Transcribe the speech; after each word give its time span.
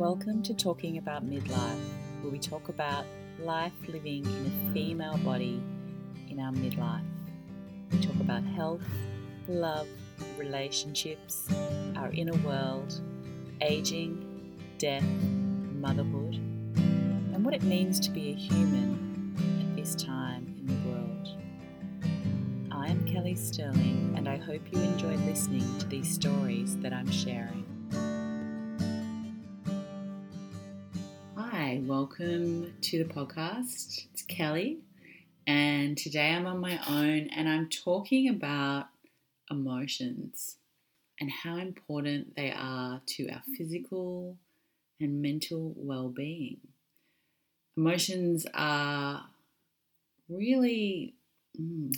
Welcome 0.00 0.42
to 0.44 0.54
Talking 0.54 0.96
About 0.96 1.28
Midlife, 1.28 1.78
where 2.22 2.32
we 2.32 2.38
talk 2.38 2.70
about 2.70 3.04
life 3.38 3.74
living 3.86 4.24
in 4.24 4.46
a 4.46 4.72
female 4.72 5.18
body 5.18 5.62
in 6.30 6.40
our 6.40 6.52
midlife. 6.52 7.04
We 7.92 7.98
talk 8.00 8.18
about 8.18 8.42
health, 8.42 8.80
love, 9.46 9.86
relationships, 10.38 11.46
our 11.96 12.10
inner 12.12 12.34
world, 12.38 12.98
aging, 13.60 14.56
death, 14.78 15.04
motherhood, 15.74 16.36
and 16.36 17.44
what 17.44 17.52
it 17.52 17.62
means 17.62 18.00
to 18.00 18.10
be 18.10 18.30
a 18.30 18.34
human 18.34 19.34
at 19.60 19.76
this 19.76 19.94
time 19.94 20.46
in 20.60 20.66
the 20.66 20.88
world. 20.88 21.28
I 22.72 22.88
am 22.88 23.04
Kelly 23.04 23.34
Sterling, 23.34 24.14
and 24.16 24.30
I 24.30 24.38
hope 24.38 24.62
you 24.72 24.80
enjoy 24.80 25.14
listening 25.26 25.78
to 25.78 25.86
these 25.88 26.10
stories 26.10 26.78
that 26.78 26.94
I'm 26.94 27.10
sharing. 27.10 27.66
Welcome 31.90 32.72
to 32.80 33.02
the 33.02 33.12
podcast. 33.12 34.06
It's 34.12 34.22
Kelly, 34.22 34.78
and 35.44 35.98
today 35.98 36.30
I'm 36.30 36.46
on 36.46 36.60
my 36.60 36.78
own 36.88 37.28
and 37.34 37.48
I'm 37.48 37.68
talking 37.68 38.28
about 38.28 38.86
emotions 39.50 40.58
and 41.18 41.28
how 41.28 41.56
important 41.56 42.36
they 42.36 42.52
are 42.52 43.02
to 43.04 43.28
our 43.30 43.42
physical 43.58 44.38
and 45.00 45.20
mental 45.20 45.74
well 45.76 46.08
being. 46.10 46.58
Emotions 47.76 48.46
are 48.54 49.24
really 50.28 51.16
mm, 51.60 51.92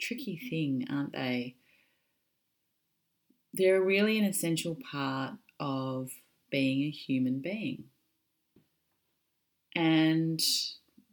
tricky 0.00 0.36
thing, 0.50 0.84
aren't 0.90 1.12
they? 1.12 1.54
They're 3.54 3.80
really 3.80 4.18
an 4.18 4.24
essential 4.24 4.76
part 4.90 5.34
of 5.60 6.10
being 6.50 6.82
a 6.82 6.90
human 6.90 7.38
being. 7.38 7.84
And 9.78 10.42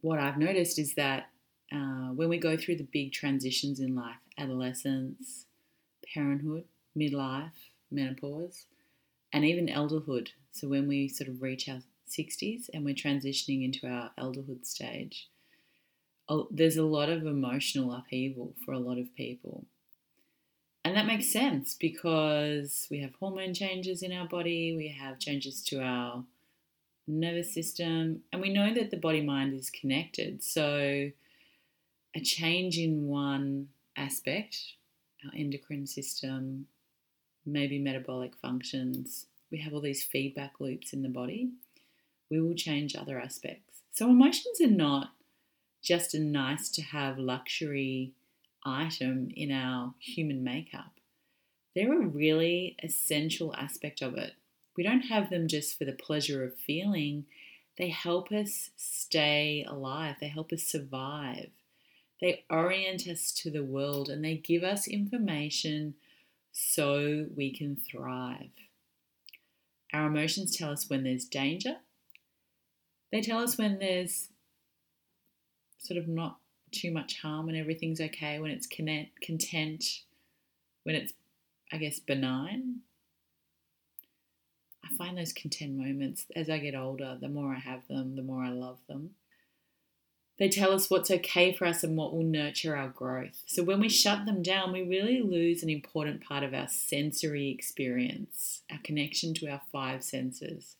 what 0.02 0.18
I've 0.18 0.40
noticed 0.40 0.80
is 0.80 0.96
that 0.96 1.30
uh, 1.72 2.10
when 2.16 2.30
we 2.30 2.40
go 2.40 2.58
through 2.58 2.78
the 2.78 2.88
big 2.92 3.12
transitions 3.12 3.80
in 3.80 3.96
life, 3.96 4.16
adolescence, 4.40 5.46
parenthood, 6.12 6.64
midlife, 6.98 7.70
menopause, 7.92 8.66
and 9.32 9.46
even 9.46 9.68
elderhood, 9.68 10.30
so 10.52 10.68
when 10.68 10.88
we 10.88 11.08
sort 11.08 11.30
of 11.30 11.44
reach 11.44 11.70
our 11.70 11.84
60s 12.10 12.68
and 12.74 12.84
we're 12.84 12.96
transitioning 12.96 13.64
into 13.64 13.86
our 13.86 14.10
elderhood 14.18 14.66
stage, 14.66 15.30
there's 16.50 16.78
a 16.78 16.84
lot 16.84 17.10
of 17.10 17.28
emotional 17.28 17.94
upheaval 17.94 18.56
for 18.66 18.72
a 18.72 18.80
lot 18.80 18.98
of 18.98 19.16
people. 19.16 19.66
And 20.84 20.98
that 20.98 21.06
makes 21.06 21.32
sense 21.32 21.76
because 21.80 22.88
we 22.90 23.02
have 23.02 23.14
hormone 23.20 23.54
changes 23.54 24.02
in 24.02 24.12
our 24.12 24.28
body, 24.28 24.76
we 24.76 24.88
have 24.88 25.20
changes 25.20 25.62
to 25.66 25.84
our 25.84 26.24
nervous 27.08 27.54
system, 27.54 28.22
and 28.32 28.42
we 28.42 28.52
know 28.52 28.74
that 28.74 28.92
the 28.92 28.98
body 28.98 29.22
mind 29.22 29.54
is 29.54 29.70
connected. 29.70 30.44
So, 30.44 31.12
a 32.16 32.20
change 32.22 32.78
in 32.78 33.08
one 33.08 33.70
aspect, 33.98 34.58
our 35.24 35.32
endocrine 35.36 35.88
system, 35.88 36.68
maybe 37.46 37.80
metabolic 37.80 38.36
functions, 38.36 39.28
we 39.52 39.60
have 39.60 39.74
all 39.74 39.82
these 39.82 40.04
feedback 40.04 40.60
loops 40.60 40.94
in 40.94 41.02
the 41.02 41.10
body, 41.10 41.52
we 42.30 42.42
will 42.42 42.56
change 42.56 42.96
other 42.96 43.20
aspects. 43.20 43.82
So, 43.92 44.10
emotions 44.10 44.60
are 44.62 44.68
not 44.68 45.12
just 45.82 46.14
a 46.14 46.20
nice 46.20 46.70
to 46.70 46.82
have 46.82 47.20
luxury 47.20 48.14
item 48.66 49.30
in 49.36 49.52
our 49.52 49.94
human 50.00 50.44
makeup. 50.44 51.00
They're 51.76 52.02
a 52.02 52.08
really 52.08 52.76
essential 52.82 53.54
aspect 53.56 54.02
of 54.02 54.16
it. 54.16 54.34
We 54.76 54.84
don't 54.84 55.02
have 55.02 55.30
them 55.30 55.48
just 55.48 55.78
for 55.78 55.86
the 55.86 55.94
pleasure 55.94 56.44
of 56.44 56.58
feeling, 56.58 57.26
they 57.78 57.90
help 57.90 58.32
us 58.32 58.70
stay 58.78 59.66
alive, 59.68 60.16
they 60.20 60.28
help 60.28 60.52
us 60.52 60.64
survive. 60.64 61.50
They 62.22 62.46
orient 62.50 63.08
us 63.08 63.32
to 63.34 63.52
the 63.52 63.64
world 63.64 64.10
and 64.10 64.24
they 64.24 64.36
give 64.36 64.64
us 64.64 64.88
information 64.88 65.96
so 66.54 67.28
we 67.36 67.52
can 67.54 67.76
thrive. 67.76 68.52
Our 69.94 70.08
emotions 70.08 70.56
tell 70.56 70.72
us 70.72 70.90
when 70.90 71.04
there's 71.04 71.26
danger. 71.26 71.78
They 73.12 73.22
tell 73.22 73.40
us 73.40 73.58
when 73.58 73.80
there's 73.80 74.30
sort 75.78 75.98
of 75.98 76.08
not 76.08 76.38
too 76.72 76.92
much 76.92 77.22
harm 77.22 77.50
and 77.50 77.58
everything's 77.58 78.02
okay, 78.02 78.40
when 78.40 78.52
it's 78.52 78.68
content, 78.68 80.02
when 80.84 80.96
it's, 80.96 81.14
I 81.72 81.78
guess, 81.78 82.00
benign. 82.00 82.80
Find 84.98 85.18
those 85.18 85.34
content 85.34 85.78
moments 85.78 86.26
as 86.36 86.50
I 86.50 86.60
get 86.60 86.76
older, 86.76 87.18
the 87.20 87.30
more 87.30 87.54
I 87.54 87.60
have 87.60 87.88
them, 87.88 88.16
the 88.16 88.22
more 88.22 88.44
I 88.44 88.50
love 88.50 88.80
them. 88.88 89.12
They 90.38 90.50
tell 90.50 90.74
us 90.74 90.90
what's 90.90 91.10
okay 91.10 91.54
for 91.54 91.66
us 91.66 91.84
and 91.84 91.96
what 91.96 92.14
will 92.14 92.24
nurture 92.24 92.76
our 92.76 92.90
growth. 92.90 93.42
So 93.46 93.64
when 93.64 93.80
we 93.80 93.88
shut 93.88 94.26
them 94.26 94.44
down, 94.44 94.74
we 94.74 94.82
really 94.82 95.22
lose 95.22 95.64
an 95.64 95.70
important 95.70 96.22
part 96.26 96.44
of 96.44 96.54
our 96.54 96.68
sensory 96.68 97.50
experience, 97.50 98.62
our 98.70 98.80
connection 98.84 99.34
to 99.36 99.48
our 99.48 99.62
five 99.72 100.04
senses. 100.04 100.76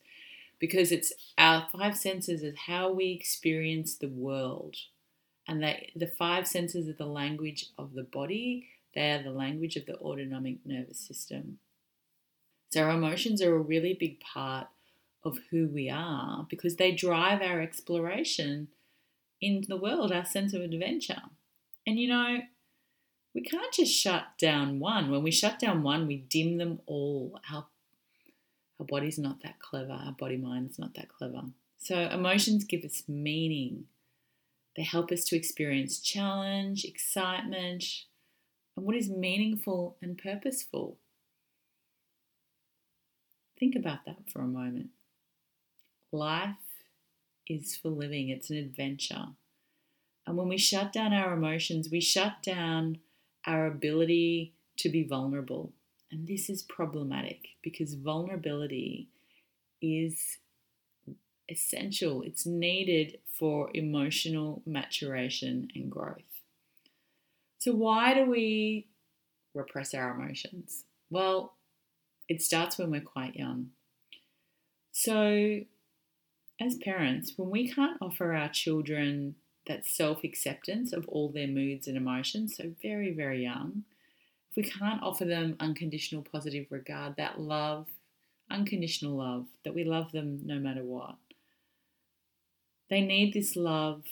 Because 0.58 0.92
it's 0.92 1.12
our 1.38 1.68
five 1.72 1.96
senses 1.96 2.42
is 2.42 2.56
how 2.66 2.92
we 2.92 3.12
experience 3.12 3.96
the 3.96 4.08
world. 4.08 4.76
And 5.48 5.62
they, 5.62 5.90
the 5.96 6.06
five 6.06 6.46
senses 6.46 6.88
are 6.88 6.92
the 6.92 7.06
language 7.06 7.66
of 7.78 7.94
the 7.94 8.02
body, 8.02 8.68
they 8.94 9.12
are 9.12 9.22
the 9.22 9.30
language 9.30 9.76
of 9.76 9.86
the 9.86 9.96
autonomic 9.96 10.56
nervous 10.64 10.98
system. 10.98 11.58
So 12.76 12.82
our 12.82 12.90
emotions 12.90 13.40
are 13.40 13.56
a 13.56 13.58
really 13.58 13.94
big 13.94 14.20
part 14.20 14.66
of 15.24 15.38
who 15.50 15.66
we 15.66 15.88
are 15.88 16.46
because 16.50 16.76
they 16.76 16.92
drive 16.92 17.40
our 17.40 17.58
exploration 17.62 18.68
in 19.40 19.64
the 19.66 19.78
world, 19.78 20.12
our 20.12 20.26
sense 20.26 20.52
of 20.52 20.60
adventure. 20.60 21.22
And 21.86 21.98
you 21.98 22.06
know, 22.06 22.40
we 23.34 23.40
can't 23.40 23.72
just 23.72 23.94
shut 23.94 24.24
down 24.38 24.78
one. 24.78 25.10
When 25.10 25.22
we 25.22 25.30
shut 25.30 25.58
down 25.58 25.84
one, 25.84 26.06
we 26.06 26.18
dim 26.18 26.58
them 26.58 26.80
all. 26.84 27.40
Our, 27.50 27.64
our 28.78 28.84
body's 28.86 29.18
not 29.18 29.42
that 29.42 29.58
clever, 29.58 29.92
our 29.92 30.12
body 30.12 30.36
mind's 30.36 30.78
not 30.78 30.92
that 30.96 31.08
clever. 31.08 31.44
So, 31.78 31.96
emotions 31.96 32.64
give 32.64 32.84
us 32.84 33.04
meaning. 33.08 33.84
They 34.76 34.82
help 34.82 35.10
us 35.10 35.24
to 35.24 35.36
experience 35.36 35.98
challenge, 35.98 36.84
excitement, 36.84 37.86
and 38.76 38.84
what 38.84 38.96
is 38.96 39.08
meaningful 39.08 39.96
and 40.02 40.18
purposeful. 40.18 40.98
Think 43.58 43.74
about 43.74 44.04
that 44.06 44.30
for 44.30 44.40
a 44.40 44.46
moment. 44.46 44.90
Life 46.12 46.56
is 47.46 47.76
for 47.76 47.88
living, 47.88 48.28
it's 48.28 48.50
an 48.50 48.56
adventure. 48.56 49.26
And 50.26 50.36
when 50.36 50.48
we 50.48 50.58
shut 50.58 50.92
down 50.92 51.12
our 51.12 51.34
emotions, 51.34 51.88
we 51.90 52.00
shut 52.00 52.42
down 52.42 52.98
our 53.46 53.66
ability 53.66 54.52
to 54.78 54.88
be 54.88 55.04
vulnerable. 55.04 55.72
And 56.10 56.26
this 56.26 56.50
is 56.50 56.62
problematic 56.62 57.48
because 57.62 57.94
vulnerability 57.94 59.08
is 59.80 60.38
essential, 61.48 62.22
it's 62.22 62.46
needed 62.46 63.18
for 63.26 63.70
emotional 63.74 64.62
maturation 64.66 65.68
and 65.74 65.90
growth. 65.90 66.42
So, 67.58 67.72
why 67.72 68.14
do 68.14 68.28
we 68.28 68.88
repress 69.54 69.94
our 69.94 70.10
emotions? 70.10 70.84
Well, 71.10 71.54
it 72.28 72.42
starts 72.42 72.78
when 72.78 72.90
we're 72.90 73.00
quite 73.00 73.36
young. 73.36 73.70
So, 74.92 75.60
as 76.60 76.76
parents, 76.76 77.34
when 77.36 77.50
we 77.50 77.70
can't 77.70 77.98
offer 78.00 78.32
our 78.32 78.48
children 78.48 79.36
that 79.66 79.86
self 79.86 80.24
acceptance 80.24 80.92
of 80.92 81.06
all 81.08 81.28
their 81.28 81.46
moods 81.46 81.86
and 81.86 81.96
emotions, 81.96 82.56
so 82.56 82.72
very, 82.82 83.12
very 83.12 83.42
young, 83.42 83.84
if 84.50 84.56
we 84.56 84.62
can't 84.62 85.02
offer 85.02 85.24
them 85.24 85.56
unconditional 85.60 86.22
positive 86.22 86.66
regard, 86.70 87.16
that 87.16 87.40
love, 87.40 87.88
unconditional 88.50 89.16
love, 89.16 89.46
that 89.64 89.74
we 89.74 89.84
love 89.84 90.12
them 90.12 90.40
no 90.44 90.58
matter 90.58 90.82
what, 90.82 91.16
they 92.88 93.00
need 93.00 93.34
this 93.34 93.56
love, 93.56 94.04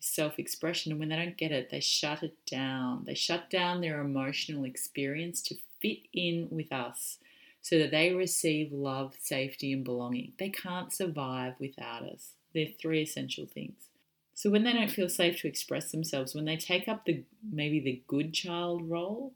self 0.00 0.38
expression, 0.38 0.92
and 0.92 1.00
when 1.00 1.08
they 1.08 1.16
don't 1.16 1.36
get 1.36 1.52
it, 1.52 1.70
they 1.70 1.80
shut 1.80 2.22
it 2.22 2.36
down. 2.46 3.04
They 3.04 3.14
shut 3.14 3.50
down 3.50 3.80
their 3.80 4.00
emotional 4.00 4.64
experience 4.64 5.42
to 5.42 5.56
fit 5.80 5.98
in 6.12 6.48
with 6.50 6.72
us 6.72 7.18
so 7.60 7.78
that 7.78 7.90
they 7.90 8.12
receive 8.12 8.72
love, 8.72 9.14
safety, 9.20 9.72
and 9.72 9.84
belonging. 9.84 10.32
They 10.38 10.48
can't 10.48 10.92
survive 10.92 11.54
without 11.58 12.02
us. 12.02 12.30
They're 12.54 12.68
three 12.80 13.02
essential 13.02 13.46
things. 13.46 13.88
So 14.34 14.50
when 14.50 14.62
they 14.62 14.72
don't 14.72 14.90
feel 14.90 15.08
safe 15.08 15.40
to 15.40 15.48
express 15.48 15.90
themselves, 15.90 16.34
when 16.34 16.44
they 16.44 16.56
take 16.56 16.86
up 16.88 17.04
the 17.04 17.24
maybe 17.52 17.80
the 17.80 18.02
good 18.06 18.32
child 18.32 18.88
role, 18.88 19.32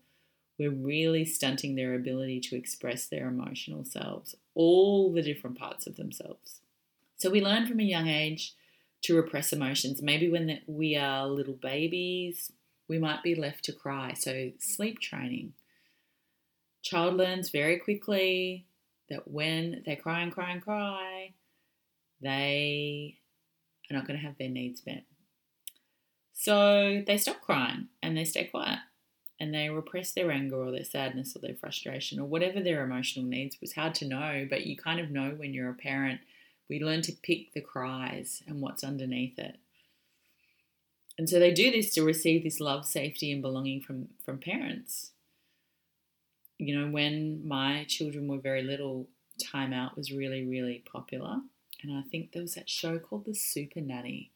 we're 0.58 0.70
really 0.70 1.24
stunting 1.24 1.74
their 1.74 1.94
ability 1.94 2.40
to 2.40 2.56
express 2.56 3.06
their 3.06 3.26
emotional 3.26 3.84
selves, 3.84 4.36
all 4.54 5.12
the 5.12 5.22
different 5.22 5.58
parts 5.58 5.86
of 5.86 5.96
themselves. 5.96 6.60
So 7.16 7.30
we 7.30 7.40
learn 7.40 7.66
from 7.66 7.80
a 7.80 7.84
young 7.84 8.06
age 8.06 8.54
to 9.02 9.16
repress 9.16 9.52
emotions. 9.52 10.00
Maybe 10.02 10.28
when 10.28 10.60
we 10.66 10.96
are 10.96 11.26
little 11.26 11.54
babies, 11.54 12.52
we 12.88 12.98
might 12.98 13.22
be 13.22 13.34
left 13.34 13.64
to 13.64 13.72
cry. 13.72 14.12
So 14.14 14.52
sleep 14.58 15.00
training, 15.00 15.54
Child 16.82 17.16
learns 17.16 17.50
very 17.50 17.78
quickly 17.78 18.66
that 19.08 19.28
when 19.28 19.82
they 19.86 19.96
cry 19.96 20.20
and 20.20 20.32
cry 20.32 20.52
and 20.52 20.62
cry, 20.62 21.32
they 22.20 23.18
are 23.90 23.94
not 23.94 24.06
going 24.06 24.18
to 24.18 24.26
have 24.26 24.38
their 24.38 24.48
needs 24.48 24.84
met. 24.86 25.04
So 26.32 27.02
they 27.06 27.18
stop 27.18 27.40
crying 27.40 27.88
and 28.02 28.16
they 28.16 28.24
stay 28.24 28.44
quiet 28.44 28.80
and 29.38 29.52
they 29.52 29.68
repress 29.68 30.12
their 30.12 30.30
anger 30.30 30.56
or 30.56 30.70
their 30.70 30.84
sadness 30.84 31.36
or 31.36 31.40
their 31.40 31.54
frustration 31.54 32.18
or 32.18 32.26
whatever 32.26 32.60
their 32.60 32.84
emotional 32.84 33.24
needs 33.24 33.60
was 33.60 33.74
hard 33.74 33.94
to 33.96 34.08
know, 34.08 34.46
but 34.48 34.66
you 34.66 34.76
kind 34.76 35.00
of 35.00 35.10
know 35.10 35.30
when 35.36 35.52
you're 35.52 35.70
a 35.70 35.74
parent. 35.74 36.20
We 36.68 36.80
learn 36.80 37.02
to 37.02 37.12
pick 37.12 37.52
the 37.52 37.60
cries 37.60 38.42
and 38.46 38.60
what's 38.60 38.84
underneath 38.84 39.38
it. 39.38 39.58
And 41.18 41.28
so 41.28 41.38
they 41.38 41.52
do 41.52 41.70
this 41.70 41.92
to 41.94 42.04
receive 42.04 42.44
this 42.44 42.60
love, 42.60 42.86
safety, 42.86 43.30
and 43.32 43.42
belonging 43.42 43.82
from, 43.82 44.08
from 44.24 44.38
parents. 44.38 45.10
You 46.62 46.78
know, 46.78 46.92
when 46.92 47.46
my 47.46 47.84
children 47.88 48.28
were 48.28 48.38
very 48.38 48.62
little, 48.62 49.08
Time 49.42 49.72
Out 49.72 49.96
was 49.96 50.12
really, 50.12 50.44
really 50.46 50.84
popular. 50.90 51.40
And 51.82 51.92
I 51.92 52.02
think 52.02 52.30
there 52.30 52.42
was 52.42 52.54
that 52.54 52.70
show 52.70 53.00
called 53.00 53.24
The 53.24 53.34
Super 53.34 53.80
Nanny, 53.80 54.30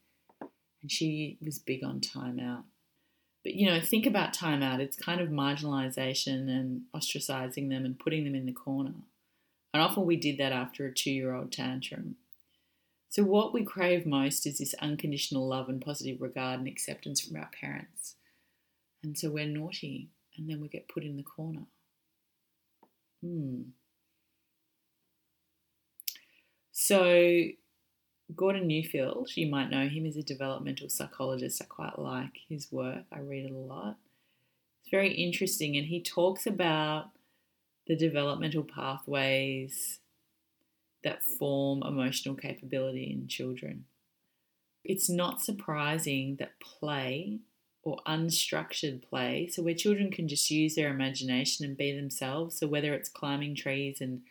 and 0.83 0.91
she 0.91 1.39
was 1.41 1.61
big 1.61 1.85
on 1.85 2.01
Time 2.01 2.41
Out. 2.41 2.65
But 3.45 3.55
you 3.55 3.71
know, 3.71 3.81
think 3.81 4.07
about 4.07 4.35
Time 4.35 4.61
Out. 4.61 4.81
It's 4.81 4.97
kind 4.97 5.21
of 5.21 5.29
marginalization 5.29 6.49
and 6.49 6.83
ostracizing 6.93 7.69
them 7.69 7.85
and 7.85 7.97
putting 7.97 8.25
them 8.25 8.35
in 8.35 8.47
the 8.47 8.53
corner. 8.53 8.95
And 9.73 9.81
often 9.81 10.05
we 10.05 10.17
did 10.17 10.37
that 10.39 10.51
after 10.51 10.85
a 10.85 10.93
two 10.93 11.13
year 11.13 11.33
old 11.33 11.53
tantrum. 11.53 12.17
So, 13.09 13.23
what 13.23 13.55
we 13.55 13.65
crave 13.65 14.05
most 14.05 14.49
is 14.49 14.59
this 14.59 14.75
unconditional 14.81 15.47
love 15.47 15.69
and 15.69 15.81
positive 15.81 16.21
regard 16.21 16.59
and 16.59 16.67
acceptance 16.67 17.21
from 17.21 17.37
our 17.37 17.51
parents. 17.61 18.17
And 19.05 19.17
so 19.17 19.31
we're 19.31 19.47
naughty 19.47 20.11
and 20.37 20.51
then 20.51 20.61
we 20.61 20.67
get 20.67 20.89
put 20.89 21.05
in 21.05 21.17
the 21.17 21.23
corner. 21.23 21.67
Hmm. 23.23 23.63
So, 26.73 27.43
Gordon 28.35 28.67
Neufeld, 28.67 29.31
you 29.35 29.49
might 29.49 29.71
know 29.71 29.89
him 29.89 30.05
as 30.05 30.17
a 30.17 30.23
developmental 30.23 30.89
psychologist. 30.89 31.63
I 31.63 31.65
quite 31.65 31.99
like 31.99 32.41
his 32.49 32.71
work, 32.71 33.05
I 33.13 33.21
read 33.21 33.47
it 33.47 33.53
a 33.53 33.57
lot. 33.57 33.97
It's 34.83 34.91
very 34.91 35.13
interesting, 35.15 35.77
and 35.77 35.87
he 35.87 36.03
talks 36.03 36.47
about 36.47 37.11
the 37.87 37.97
developmental 37.97 38.65
pathways 38.65 40.01
that 41.03 41.23
form 41.23 41.83
emotional 41.83 42.35
capability 42.35 43.11
in 43.13 43.29
children. 43.29 43.85
It's 44.85 45.09
not 45.09 45.41
surprising 45.41 46.37
that 46.39 46.61
play 46.61 47.39
or 47.87 48.01
unstructured 48.05 49.01
play, 49.09 49.47
so 49.47 49.63
where 49.63 49.73
children 49.73 50.11
can 50.11 50.27
just 50.27 50.51
use 50.51 50.75
their 50.75 50.89
imagination 50.89 51.65
and 51.65 51.77
be 51.77 51.93
themselves, 51.93 52.59
so 52.59 52.67
whether 52.67 52.93
it's 52.93 53.09
climbing 53.09 53.55
trees 53.55 54.01
and 54.01 54.23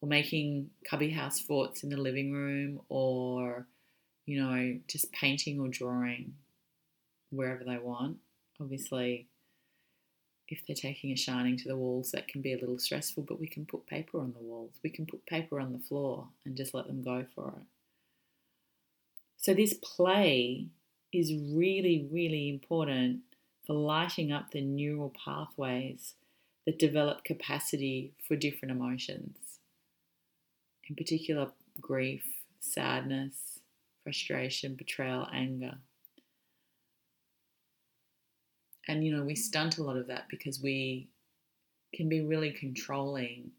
or 0.00 0.08
making 0.08 0.70
cubby 0.84 1.10
house 1.10 1.38
forts 1.38 1.84
in 1.84 1.90
the 1.90 1.96
living 1.96 2.32
room 2.32 2.80
or 2.88 3.64
you 4.26 4.42
know 4.42 4.76
just 4.88 5.12
painting 5.12 5.60
or 5.60 5.68
drawing 5.68 6.34
wherever 7.30 7.62
they 7.62 7.78
want. 7.78 8.16
Obviously 8.60 9.28
if 10.48 10.66
they're 10.66 10.74
taking 10.74 11.12
a 11.12 11.16
shining 11.16 11.56
to 11.56 11.68
the 11.68 11.76
walls 11.76 12.10
that 12.10 12.26
can 12.26 12.40
be 12.40 12.52
a 12.52 12.58
little 12.58 12.78
stressful 12.78 13.22
but 13.22 13.38
we 13.38 13.46
can 13.46 13.64
put 13.66 13.86
paper 13.86 14.18
on 14.18 14.32
the 14.32 14.44
walls. 14.44 14.72
We 14.82 14.90
can 14.90 15.06
put 15.06 15.24
paper 15.26 15.60
on 15.60 15.72
the 15.72 15.78
floor 15.78 16.26
and 16.44 16.56
just 16.56 16.74
let 16.74 16.88
them 16.88 17.02
go 17.02 17.24
for 17.36 17.54
it. 17.56 17.66
So 19.36 19.54
this 19.54 19.74
play 19.74 20.66
is 21.12 21.32
really 21.34 22.08
really 22.10 22.48
important 22.48 23.20
for 23.66 23.74
lighting 23.74 24.32
up 24.32 24.50
the 24.50 24.60
neural 24.60 25.12
pathways 25.24 26.14
that 26.66 26.78
develop 26.78 27.24
capacity 27.24 28.12
for 28.26 28.36
different 28.36 28.72
emotions 28.72 29.60
in 30.90 30.96
particular 30.96 31.50
grief, 31.80 32.24
sadness, 32.58 33.60
frustration, 34.02 34.74
betrayal, 34.74 35.26
anger. 35.32 35.78
And, 38.88 39.04
you 39.04 39.16
know, 39.16 39.22
we 39.22 39.36
stunt 39.36 39.78
a 39.78 39.84
lot 39.84 39.96
of 39.96 40.08
that 40.08 40.24
because 40.28 40.60
we 40.60 41.08
can 41.94 42.08
be 42.08 42.20
really 42.22 42.50
controlling 42.50 43.52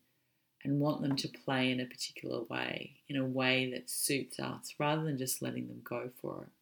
and 0.63 0.79
want 0.79 1.01
them 1.01 1.15
to 1.15 1.27
play 1.29 1.71
in 1.71 1.79
a 1.79 1.85
particular 1.85 2.43
way, 2.49 2.97
in 3.07 3.15
a 3.15 3.25
way 3.25 3.71
that 3.71 3.89
suits 3.89 4.39
us, 4.39 4.75
rather 4.77 5.03
than 5.03 5.17
just 5.17 5.41
letting 5.41 5.67
them 5.67 5.81
go 5.83 6.09
for 6.21 6.43
it. 6.43 6.60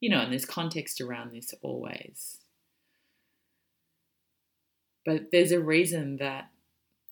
You 0.00 0.10
know, 0.10 0.20
and 0.20 0.32
there's 0.32 0.44
context 0.44 1.00
around 1.00 1.32
this 1.32 1.54
always. 1.62 2.38
But 5.04 5.30
there's 5.32 5.52
a 5.52 5.60
reason 5.60 6.18
that 6.18 6.50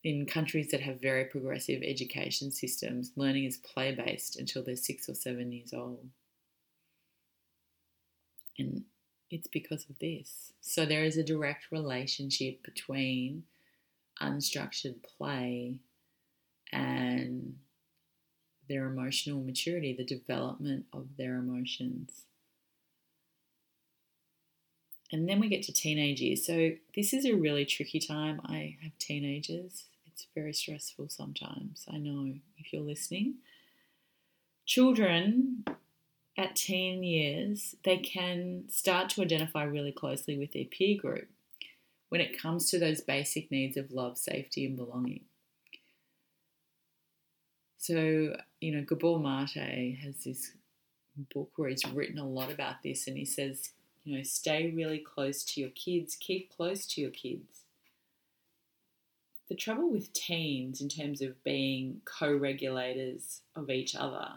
in 0.04 0.26
countries 0.26 0.70
that 0.70 0.82
have 0.82 1.00
very 1.00 1.24
progressive 1.24 1.82
education 1.82 2.52
systems, 2.52 3.10
learning 3.16 3.44
is 3.44 3.56
play 3.56 3.92
based 3.92 4.38
until 4.38 4.62
they're 4.62 4.76
six 4.76 5.08
or 5.08 5.14
seven 5.14 5.50
years 5.50 5.72
old. 5.72 6.06
And 8.58 8.84
it's 9.30 9.48
because 9.48 9.86
of 9.90 9.98
this. 9.98 10.52
So 10.60 10.86
there 10.86 11.04
is 11.04 11.16
a 11.16 11.24
direct 11.24 11.72
relationship 11.72 12.62
between 12.62 13.44
unstructured 14.22 14.96
play 15.18 15.80
and 16.72 17.56
their 18.68 18.86
emotional 18.86 19.40
maturity, 19.40 19.92
the 19.92 20.04
development 20.04 20.86
of 20.92 21.06
their 21.16 21.36
emotions. 21.36 22.26
And 25.12 25.28
then 25.28 25.38
we 25.40 25.48
get 25.48 25.62
to 25.64 25.72
teenage 25.72 26.20
years. 26.20 26.44
So 26.44 26.72
this 26.94 27.12
is 27.12 27.24
a 27.24 27.34
really 27.34 27.64
tricky 27.64 28.00
time. 28.00 28.40
I 28.44 28.76
have 28.82 28.98
teenagers 28.98 29.84
it's 30.16 30.26
very 30.34 30.54
stressful 30.54 31.10
sometimes. 31.10 31.84
I 31.92 31.98
know 31.98 32.32
if 32.56 32.72
you're 32.72 32.80
listening. 32.80 33.34
Children 34.64 35.62
at 36.38 36.56
teen 36.56 37.02
years, 37.02 37.74
they 37.84 37.98
can 37.98 38.64
start 38.70 39.10
to 39.10 39.22
identify 39.22 39.64
really 39.64 39.92
closely 39.92 40.38
with 40.38 40.54
their 40.54 40.64
peer 40.64 40.98
group 40.98 41.28
when 42.08 42.22
it 42.22 42.40
comes 42.40 42.70
to 42.70 42.78
those 42.78 43.02
basic 43.02 43.50
needs 43.50 43.76
of 43.76 43.92
love, 43.92 44.16
safety, 44.16 44.64
and 44.64 44.78
belonging. 44.78 45.24
So, 47.76 48.36
you 48.58 48.74
know, 48.74 48.84
Gabor 48.88 49.18
Mate 49.18 49.98
has 50.02 50.24
this 50.24 50.52
book 51.34 51.50
where 51.56 51.68
he's 51.68 51.86
written 51.88 52.18
a 52.18 52.26
lot 52.26 52.50
about 52.50 52.76
this, 52.82 53.06
and 53.06 53.18
he 53.18 53.26
says, 53.26 53.68
you 54.06 54.16
know, 54.16 54.22
stay 54.22 54.70
really 54.70 55.00
close 55.00 55.42
to 55.42 55.60
your 55.60 55.70
kids, 55.70 56.14
keep 56.14 56.54
close 56.56 56.86
to 56.86 57.00
your 57.00 57.10
kids. 57.10 57.64
The 59.48 59.56
trouble 59.56 59.90
with 59.90 60.12
teens 60.12 60.80
in 60.80 60.88
terms 60.88 61.20
of 61.20 61.42
being 61.42 62.02
co-regulators 62.04 63.42
of 63.56 63.68
each 63.68 63.96
other 63.96 64.28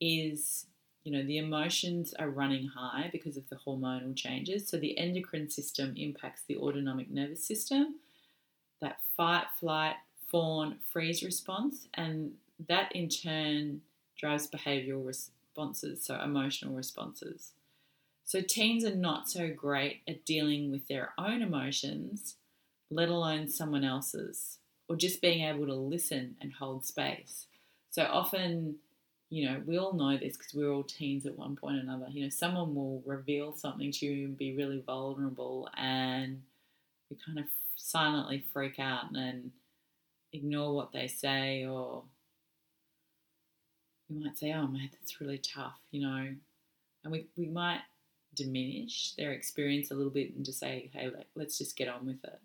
is 0.00 0.66
you 1.04 1.12
know 1.12 1.24
the 1.24 1.38
emotions 1.38 2.12
are 2.18 2.28
running 2.28 2.66
high 2.66 3.08
because 3.12 3.36
of 3.36 3.48
the 3.48 3.56
hormonal 3.56 4.16
changes. 4.16 4.68
So 4.68 4.78
the 4.78 4.98
endocrine 4.98 5.48
system 5.48 5.94
impacts 5.96 6.42
the 6.46 6.56
autonomic 6.56 7.08
nervous 7.08 7.46
system. 7.46 8.00
That 8.80 8.98
fight 9.16 9.46
flight 9.60 9.96
fawn 10.26 10.78
freeze 10.92 11.22
response 11.22 11.86
and 11.94 12.32
that 12.68 12.90
in 12.96 13.08
turn 13.08 13.82
drives 14.16 14.48
behavioral 14.48 15.06
responses 15.06 16.04
so 16.04 16.20
emotional 16.20 16.74
responses 16.74 17.52
so 18.24 18.40
teens 18.40 18.84
are 18.84 18.94
not 18.94 19.28
so 19.28 19.50
great 19.50 20.02
at 20.08 20.24
dealing 20.24 20.70
with 20.70 20.86
their 20.88 21.12
own 21.18 21.42
emotions 21.42 22.36
let 22.92 23.08
alone 23.08 23.48
someone 23.48 23.84
else's, 23.84 24.58
or 24.88 24.96
just 24.96 25.22
being 25.22 25.44
able 25.48 25.66
to 25.66 25.74
listen 25.74 26.36
and 26.40 26.52
hold 26.52 26.84
space. 26.84 27.46
So 27.90 28.04
often, 28.04 28.76
you 29.30 29.48
know, 29.48 29.62
we 29.64 29.78
all 29.78 29.94
know 29.94 30.16
this 30.18 30.36
because 30.36 30.54
we're 30.54 30.70
all 30.70 30.82
teens 30.82 31.24
at 31.24 31.38
one 31.38 31.56
point 31.56 31.76
or 31.76 31.80
another. 31.80 32.06
You 32.10 32.24
know, 32.24 32.28
someone 32.28 32.74
will 32.74 33.02
reveal 33.06 33.54
something 33.54 33.90
to 33.92 34.06
you 34.06 34.26
and 34.26 34.38
be 34.38 34.54
really 34.54 34.82
vulnerable, 34.84 35.68
and 35.76 36.42
we 37.10 37.16
kind 37.24 37.38
of 37.38 37.46
silently 37.76 38.44
freak 38.52 38.78
out 38.78 39.14
and 39.14 39.52
ignore 40.32 40.74
what 40.74 40.92
they 40.92 41.08
say, 41.08 41.64
or 41.64 42.04
you 44.08 44.22
might 44.22 44.38
say, 44.38 44.52
"Oh 44.52 44.66
man, 44.66 44.90
that's 44.92 45.20
really 45.20 45.38
tough," 45.38 45.80
you 45.90 46.02
know, 46.02 46.34
and 47.04 47.12
we 47.12 47.26
we 47.36 47.46
might 47.46 47.80
diminish 48.34 49.12
their 49.16 49.32
experience 49.32 49.90
a 49.90 49.94
little 49.94 50.12
bit 50.12 50.34
and 50.34 50.44
just 50.44 50.58
say, 50.58 50.90
"Hey, 50.92 51.10
let's 51.34 51.58
just 51.58 51.76
get 51.76 51.88
on 51.88 52.06
with 52.06 52.24
it." 52.24 52.40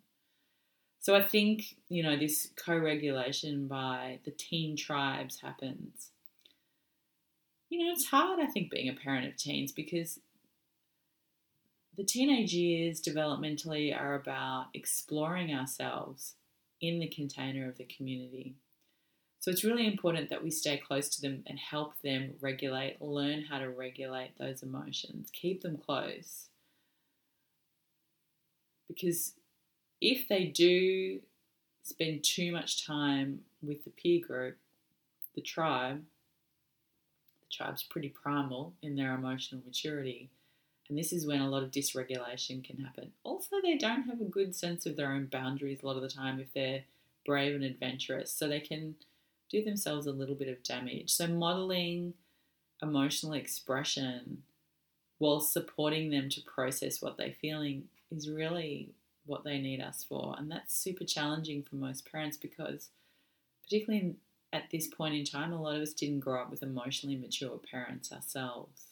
So 1.00 1.16
I 1.16 1.24
think, 1.24 1.78
you 1.90 2.04
know, 2.04 2.18
this 2.18 2.50
co 2.56 2.78
regulation 2.78 3.68
by 3.68 4.20
the 4.26 4.32
teen 4.32 4.76
tribes 4.76 5.40
happens. 5.40 6.12
You 7.70 7.86
know, 7.86 7.92
it's 7.92 8.08
hard, 8.08 8.40
I 8.40 8.48
think, 8.48 8.72
being 8.72 8.90
a 8.90 8.94
parent 8.94 9.28
of 9.28 9.38
teens 9.38 9.72
because 9.72 10.20
the 11.96 12.04
teenage 12.04 12.54
years 12.54 13.02
developmentally 13.02 13.98
are 13.98 14.16
about 14.16 14.68
exploring 14.74 15.54
ourselves 15.54 16.36
in 16.80 17.00
the 17.00 17.08
container 17.08 17.68
of 17.68 17.78
the 17.78 17.86
community. 17.86 18.56
So 19.40 19.52
it's 19.52 19.64
really 19.64 19.88
important 19.88 20.30
that 20.30 20.44
we 20.44 20.52
stay 20.52 20.78
close 20.78 21.10
to 21.10 21.22
them 21.22 21.44
and 21.48 21.60
help 21.60 21.94
them 22.02 22.34
regulate, 22.42 23.02
learn 23.02 23.44
how 23.44 23.60
to 23.60 23.70
regulate 23.70 24.32
those 24.38 24.64
emotions, 24.64 25.30
keep 25.32 25.62
them 25.62 25.78
close. 25.78 26.48
Because 28.88 29.34
if 30.02 30.28
they 30.28 30.46
do 30.46 31.20
spend 31.84 32.24
too 32.24 32.52
much 32.52 32.86
time 32.86 33.42
with 33.62 33.84
the 33.84 33.90
peer 33.92 34.26
group, 34.26 34.58
the 35.36 35.42
tribe, 35.42 36.04
the 37.42 37.56
tribe's 37.56 37.84
pretty 37.84 38.10
primal 38.10 38.74
in 38.82 38.96
their 38.96 39.14
emotional 39.14 39.62
maturity. 39.66 40.30
And 40.90 40.98
this 40.98 41.12
is 41.12 41.28
when 41.28 41.42
a 41.42 41.50
lot 41.50 41.64
of 41.64 41.72
dysregulation 41.72 42.64
can 42.64 42.78
happen. 42.78 43.12
Also, 43.24 43.58
they 43.62 43.78
don't 43.78 44.04
have 44.04 44.22
a 44.22 44.26
good 44.26 44.56
sense 44.56 44.86
of 44.86 44.96
their 44.96 45.12
own 45.12 45.26
boundaries 45.26 45.84
a 45.84 45.86
lot 45.86 45.98
of 45.98 46.02
the 46.02 46.10
time 46.10 46.40
if 46.40 46.54
they're 46.54 46.84
brave 47.26 47.56
and 47.56 47.64
adventurous. 47.64 48.32
So 48.32 48.48
they 48.48 48.62
can 48.62 48.96
do 49.50 49.64
themselves 49.64 50.08
a 50.08 50.12
little 50.12 50.36
bit 50.36 50.50
of 50.50 50.64
damage. 50.64 51.12
So, 51.12 51.28
modeling 51.28 52.14
emotional 52.82 53.34
expression 53.34 54.44
while 55.18 55.40
supporting 55.40 56.12
them 56.12 56.30
to 56.30 56.42
process 56.42 57.02
what 57.02 57.18
they're 57.18 57.34
feeling 57.42 57.86
is 58.12 58.30
really 58.30 58.92
what 59.26 59.44
they 59.44 59.60
need 59.60 59.82
us 59.82 60.06
for. 60.08 60.36
And 60.38 60.50
that's 60.50 60.78
super 60.78 61.04
challenging 61.04 61.64
for 61.64 61.76
most 61.76 62.10
parents 62.10 62.38
because, 62.38 62.90
particularly 63.64 64.16
at 64.54 64.70
this 64.72 64.88
point 64.88 65.16
in 65.16 65.26
time, 65.26 65.52
a 65.52 65.62
lot 65.62 65.76
of 65.76 65.82
us 65.82 65.94
didn't 65.94 66.22
grow 66.22 66.42
up 66.42 66.50
with 66.50 66.64
emotionally 66.64 67.18
mature 67.18 67.60
parents 67.72 68.12
ourselves. 68.12 68.88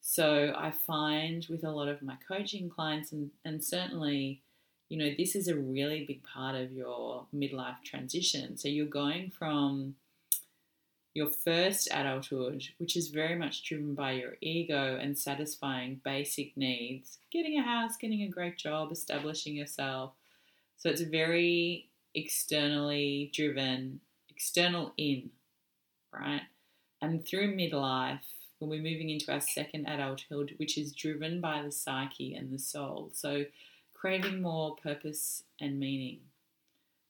So 0.00 0.52
I 0.56 0.70
find 0.70 1.46
with 1.48 1.62
a 1.62 1.70
lot 1.70 1.88
of 1.88 2.02
my 2.02 2.16
coaching 2.26 2.68
clients, 2.68 3.12
and, 3.12 3.30
and 3.44 3.62
certainly, 3.62 4.42
you 4.92 4.98
know, 4.98 5.14
this 5.16 5.34
is 5.34 5.48
a 5.48 5.56
really 5.56 6.04
big 6.04 6.22
part 6.22 6.54
of 6.54 6.70
your 6.70 7.24
midlife 7.34 7.82
transition. 7.82 8.58
So 8.58 8.68
you're 8.68 8.84
going 8.84 9.30
from 9.30 9.94
your 11.14 11.30
first 11.30 11.88
adulthood, 11.90 12.68
which 12.76 12.94
is 12.94 13.08
very 13.08 13.34
much 13.34 13.64
driven 13.64 13.94
by 13.94 14.12
your 14.12 14.36
ego 14.42 14.98
and 15.00 15.16
satisfying 15.16 16.02
basic 16.04 16.54
needs, 16.58 17.16
getting 17.30 17.58
a 17.58 17.62
house, 17.62 17.96
getting 17.96 18.20
a 18.20 18.28
great 18.28 18.58
job, 18.58 18.92
establishing 18.92 19.56
yourself. 19.56 20.12
So 20.76 20.90
it's 20.90 21.00
very 21.00 21.88
externally 22.14 23.30
driven, 23.32 24.00
external 24.28 24.92
in, 24.98 25.30
right? 26.12 26.42
And 27.00 27.26
through 27.26 27.56
midlife, 27.56 28.20
when 28.58 28.68
we're 28.68 28.82
moving 28.82 29.08
into 29.08 29.32
our 29.32 29.40
second 29.40 29.86
adulthood, 29.86 30.52
which 30.58 30.76
is 30.76 30.92
driven 30.92 31.40
by 31.40 31.62
the 31.62 31.72
psyche 31.72 32.34
and 32.34 32.52
the 32.52 32.58
soul. 32.58 33.08
So 33.14 33.46
craving 34.02 34.42
more 34.42 34.74
purpose 34.74 35.44
and 35.60 35.78
meaning. 35.78 36.18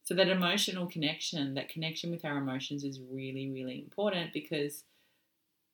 So 0.04 0.12
that 0.14 0.28
emotional 0.28 0.86
connection, 0.86 1.54
that 1.54 1.70
connection 1.70 2.10
with 2.10 2.22
our 2.22 2.36
emotions 2.36 2.84
is 2.84 3.00
really, 3.10 3.50
really 3.50 3.78
important 3.78 4.34
because 4.34 4.84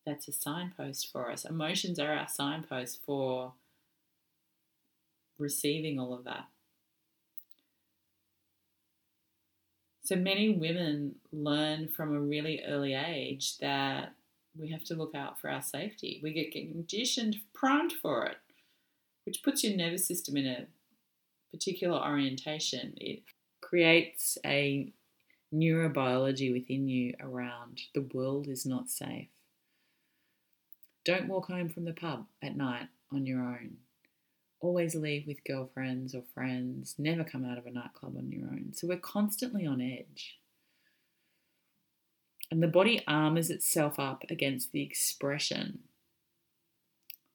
that's 0.07 0.29
a 0.29 0.33
signpost 0.33 1.11
for 1.11 1.33
us. 1.33 1.45
Emotions 1.45 1.99
are 1.99 2.13
our 2.13 2.29
signpost 2.29 3.01
for 3.05 3.55
receiving 5.41 5.99
all 5.99 6.15
of 6.15 6.23
that. 6.23 6.45
So 10.05 10.15
many 10.15 10.51
women 10.51 11.17
learn 11.33 11.89
from 11.89 12.15
a 12.15 12.21
really 12.21 12.63
early 12.65 12.95
age 12.95 13.59
that 13.59 14.13
we 14.57 14.71
have 14.71 14.85
to 14.85 14.95
look 14.95 15.17
out 15.17 15.41
for 15.41 15.51
our 15.51 15.63
safety. 15.63 16.21
We 16.23 16.33
get 16.33 16.53
conditioned, 16.53 17.39
primed 17.53 17.93
for 17.93 18.25
it, 18.27 18.37
which 19.27 19.43
puts 19.43 19.65
your 19.65 19.77
nervous 19.77 20.07
system 20.07 20.37
in 20.37 20.47
a 20.47 20.67
particular 21.51 21.99
orientation. 21.99 22.95
It 22.97 23.23
creates 23.61 24.39
a 24.45 24.93
neurobiology 25.55 26.53
within 26.53 26.89
you 26.89 27.15
around 27.21 27.81
the 27.95 28.09
world 28.13 28.49
is 28.49 28.67
not 28.67 28.91
safe. 28.91 29.29
Don't 31.05 31.29
walk 31.29 31.47
home 31.47 31.69
from 31.69 31.85
the 31.85 31.93
pub 31.93 32.27
at 32.43 32.57
night 32.57 32.89
on 33.13 33.25
your 33.25 33.41
own. 33.41 33.79
Always 34.61 34.95
leave 34.95 35.27
with 35.27 35.45
girlfriends 35.45 36.15
or 36.15 36.23
friends. 36.35 36.97
Never 36.99 37.25
come 37.25 37.45
out 37.45 37.59
of 37.59 37.67
a 37.67 37.71
nightclub 37.71 38.17
on 38.17 38.31
your 38.31 38.49
own. 38.49 38.73
So 38.75 38.89
we're 38.89 38.99
constantly 38.99 39.67
on 39.67 39.81
edge. 39.81 40.39
And 42.51 42.63
the 42.63 42.69
body 42.69 43.03
armors 43.07 43.51
itself 43.51 43.99
up 43.99 44.25
against 44.29 44.73
the 44.73 44.83
expression 44.83 45.81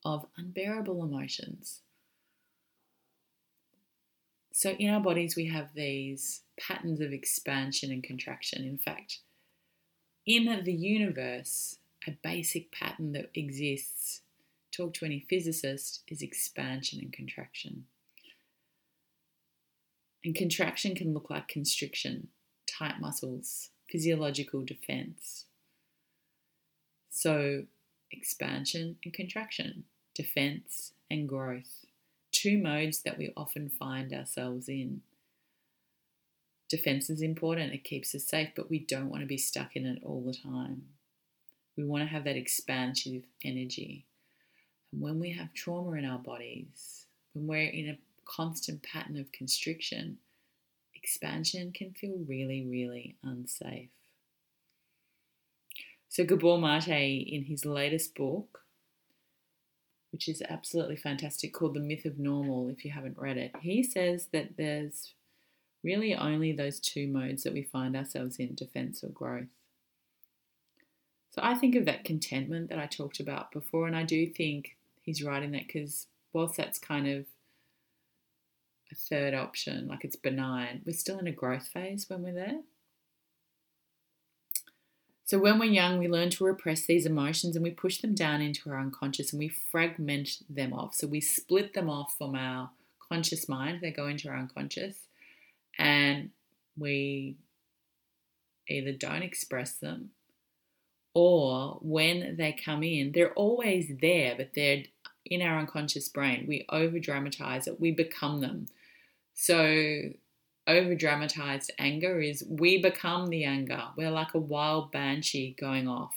of 0.04 0.26
unbearable 0.38 1.04
emotions. 1.04 1.82
So, 4.56 4.70
in 4.70 4.92
our 4.92 5.00
bodies, 5.00 5.36
we 5.36 5.48
have 5.48 5.74
these 5.74 6.42
patterns 6.60 7.02
of 7.02 7.12
expansion 7.12 7.92
and 7.92 8.04
contraction. 8.04 8.64
In 8.64 8.78
fact, 8.78 9.18
in 10.28 10.46
the 10.64 10.72
universe, 10.72 11.80
a 12.08 12.12
basic 12.24 12.72
pattern 12.72 13.14
that 13.14 13.32
exists, 13.34 14.22
talk 14.72 14.94
to 14.94 15.06
any 15.06 15.26
physicist, 15.28 16.04
is 16.08 16.22
expansion 16.22 17.00
and 17.02 17.12
contraction. 17.12 17.86
And 20.24 20.36
contraction 20.36 20.94
can 20.94 21.16
look 21.16 21.32
like 21.32 21.48
constriction, 21.48 22.28
tight 22.68 23.02
muscles, 23.02 23.72
physiological 23.90 24.64
defense. 24.64 25.46
So, 27.10 27.64
expansion 28.12 28.98
and 29.04 29.12
contraction, 29.12 29.86
defense 30.14 30.94
and 31.10 31.28
growth 31.28 31.83
two 32.34 32.58
modes 32.58 33.04
that 33.04 33.18
we 33.18 33.32
often 33.38 33.70
find 33.70 34.12
ourselves 34.12 34.68
in. 34.68 35.02
Defense 36.68 37.10
is 37.10 37.22
important, 37.22 37.74
it 37.74 37.84
keeps 37.84 38.14
us 38.16 38.26
safe, 38.26 38.50
but 38.56 38.70
we 38.70 38.80
don't 38.80 39.10
want 39.10 39.22
to 39.22 39.28
be 39.28 39.38
stuck 39.38 39.76
in 39.76 39.86
it 39.86 40.02
all 40.04 40.22
the 40.22 40.34
time. 40.34 40.84
We 41.78 41.86
want 41.86 42.04
to 42.04 42.10
have 42.10 42.26
that 42.26 42.36
expansive 42.36 43.24
energy. 43.44 44.06
And 44.92 45.02
when 45.02 45.20
we 45.20 45.32
have 45.32 45.54
trauma 45.54 45.92
in 45.98 46.06
our 46.06 46.20
bodies, 46.20 47.06
when 47.34 47.48
we're 47.48 47.70
in 47.70 47.90
a 47.90 47.98
constant 48.26 48.84
pattern 48.84 49.18
of 49.20 49.32
constriction, 49.32 50.18
expansion 50.96 51.72
can 51.72 51.92
feel 51.92 52.18
really, 52.28 52.66
really 52.66 53.16
unsafe. 53.24 53.90
So, 56.10 56.24
Gabor 56.24 56.60
Mate, 56.60 57.28
in 57.28 57.46
his 57.46 57.66
latest 57.66 58.16
book, 58.16 58.63
which 60.14 60.30
is 60.30 60.44
absolutely 60.48 60.96
fantastic, 60.96 61.54
called 61.54 61.74
The 61.74 61.80
Myth 61.80 62.06
of 62.06 62.20
Normal, 62.20 62.70
if 62.70 62.86
you 62.86 62.92
haven't 62.92 63.18
read 63.18 63.36
it. 63.36 63.52
He 63.62 63.82
says 63.82 64.28
that 64.32 64.58
there's 64.58 65.16
really 65.84 66.14
only 66.14 66.54
those 66.54 66.80
two 66.80 67.08
modes 67.08 67.42
that 67.44 67.52
we 67.52 67.64
find 67.64 67.96
ourselves 67.96 68.38
in 68.38 68.54
defense 68.54 69.04
or 69.04 69.10
growth. 69.10 69.48
So 71.32 71.42
I 71.44 71.56
think 71.56 71.76
of 71.76 71.86
that 71.86 72.06
contentment 72.06 72.70
that 72.70 72.78
I 72.78 72.86
talked 72.86 73.20
about 73.20 73.52
before, 73.52 73.88
and 73.88 73.96
I 73.96 74.04
do 74.04 74.28
think 74.28 74.78
he's 75.02 75.24
right 75.24 75.42
in 75.42 75.52
that 75.54 75.66
because 75.66 76.06
whilst 76.32 76.58
that's 76.58 76.78
kind 76.78 77.08
of 77.08 77.26
a 78.92 78.96
third 78.96 79.34
option, 79.34 79.88
like 79.88 80.06
it's 80.06 80.16
benign, 80.16 80.84
we're 80.86 80.94
still 80.94 81.18
in 81.18 81.26
a 81.26 81.32
growth 81.32 81.68
phase 81.68 82.06
when 82.08 82.22
we're 82.22 82.34
there. 82.34 82.62
So 85.26 85.40
when 85.40 85.58
we're 85.58 85.66
young, 85.66 86.00
we 86.00 86.08
learn 86.08 86.30
to 86.32 86.44
repress 86.44 86.86
these 86.86 87.06
emotions 87.06 87.56
and 87.56 87.64
we 87.64 87.72
push 87.72 88.00
them 88.00 88.14
down 88.14 88.42
into 88.42 88.70
our 88.70 88.80
unconscious 88.80 89.32
and 89.32 89.40
we 89.40 89.50
fragment 89.50 90.30
them 90.50 90.74
off. 90.74 90.96
So 90.96 91.08
we 91.08 91.22
split 91.22 91.74
them 91.74 91.90
off 91.90 92.16
from 92.18 92.36
our 92.36 92.72
conscious 93.10 93.48
mind, 93.48 93.80
they 93.82 93.92
go 93.92 94.08
into 94.08 94.28
our 94.30 94.38
unconscious, 94.38 94.98
and 95.78 96.32
we 96.78 97.38
either 98.68 98.92
don't 98.92 99.24
express 99.24 99.74
them 99.74 100.12
or 101.14 101.78
when 101.82 102.36
they 102.38 102.54
come 102.54 102.84
in, 102.84 103.12
they're 103.12 103.34
always 103.34 103.92
there, 104.02 104.34
but 104.36 104.52
they're 104.56 104.84
in 105.26 105.42
our 105.42 105.60
unconscious 105.60 106.10
brain. 106.10 106.46
We 106.48 106.66
over 106.70 107.00
dramatize 107.00 107.68
it, 107.68 107.80
we 107.80 107.92
become 107.92 108.42
them. 108.42 108.68
So 109.36 110.10
over 110.68 110.96
dramatized 110.96 111.72
anger 111.78 112.22
is 112.22 112.46
we 112.48 112.82
become 112.82 113.28
the 113.28 113.44
anger. 113.44 113.84
We're 113.98 114.12
like 114.12 114.34
a 114.34 114.40
wild 114.40 114.92
banshee 114.92 115.56
going 115.60 115.88
off. 115.88 116.14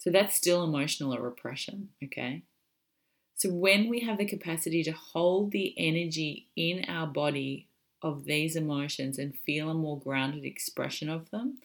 So 0.00 0.10
that's 0.10 0.36
still 0.36 0.62
emotional 0.62 1.16
repression, 1.18 1.88
okay? 2.04 2.42
So 3.34 3.50
when 3.50 3.88
we 3.88 4.00
have 4.00 4.18
the 4.18 4.26
capacity 4.26 4.82
to 4.84 4.92
hold 4.92 5.52
the 5.52 5.74
energy 5.76 6.48
in 6.56 6.84
our 6.88 7.06
body 7.06 7.68
of 8.02 8.24
these 8.24 8.56
emotions 8.56 9.18
and 9.18 9.36
feel 9.36 9.70
a 9.70 9.74
more 9.74 9.98
grounded 9.98 10.44
expression 10.44 11.08
of 11.08 11.30
them, 11.30 11.58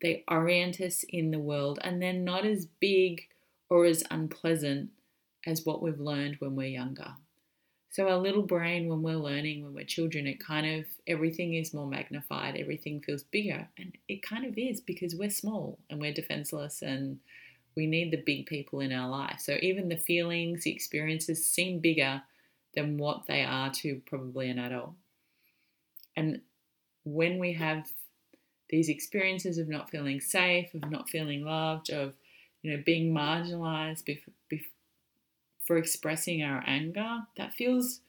they 0.00 0.24
orient 0.28 0.80
us 0.80 1.04
in 1.08 1.30
the 1.30 1.38
world 1.38 1.78
and 1.82 2.00
they're 2.00 2.12
not 2.12 2.44
as 2.44 2.66
big 2.66 3.22
or 3.70 3.84
as 3.84 4.04
unpleasant 4.10 4.90
as 5.46 5.64
what 5.64 5.82
we've 5.82 6.00
learned 6.00 6.36
when 6.38 6.56
we're 6.56 6.68
younger. 6.68 7.14
So 7.94 8.08
our 8.08 8.18
little 8.18 8.42
brain, 8.42 8.88
when 8.88 9.02
we're 9.02 9.14
learning, 9.14 9.62
when 9.62 9.72
we're 9.72 9.84
children, 9.84 10.26
it 10.26 10.44
kind 10.44 10.80
of 10.80 10.84
everything 11.06 11.54
is 11.54 11.72
more 11.72 11.86
magnified, 11.86 12.56
everything 12.56 13.00
feels 13.00 13.22
bigger, 13.22 13.68
and 13.78 13.96
it 14.08 14.20
kind 14.20 14.44
of 14.44 14.58
is 14.58 14.80
because 14.80 15.14
we're 15.14 15.30
small 15.30 15.78
and 15.88 16.00
we're 16.00 16.12
defenseless 16.12 16.82
and 16.82 17.20
we 17.76 17.86
need 17.86 18.10
the 18.10 18.16
big 18.16 18.46
people 18.46 18.80
in 18.80 18.92
our 18.92 19.08
life. 19.08 19.38
So 19.38 19.58
even 19.62 19.88
the 19.88 19.96
feelings, 19.96 20.64
the 20.64 20.72
experiences 20.72 21.48
seem 21.48 21.78
bigger 21.78 22.20
than 22.74 22.98
what 22.98 23.28
they 23.28 23.44
are 23.44 23.70
to 23.74 24.02
probably 24.06 24.50
an 24.50 24.58
adult. 24.58 24.94
And 26.16 26.40
when 27.04 27.38
we 27.38 27.52
have 27.52 27.86
these 28.70 28.88
experiences 28.88 29.56
of 29.56 29.68
not 29.68 29.88
feeling 29.88 30.20
safe, 30.20 30.74
of 30.74 30.90
not 30.90 31.08
feeling 31.08 31.44
loved, 31.44 31.90
of 31.90 32.14
you 32.60 32.72
know 32.72 32.82
being 32.84 33.14
marginalized, 33.14 34.04
for 35.64 35.76
expressing 35.76 36.42
our 36.42 36.62
anger, 36.66 37.20
that 37.36 37.54
feels 37.54 38.00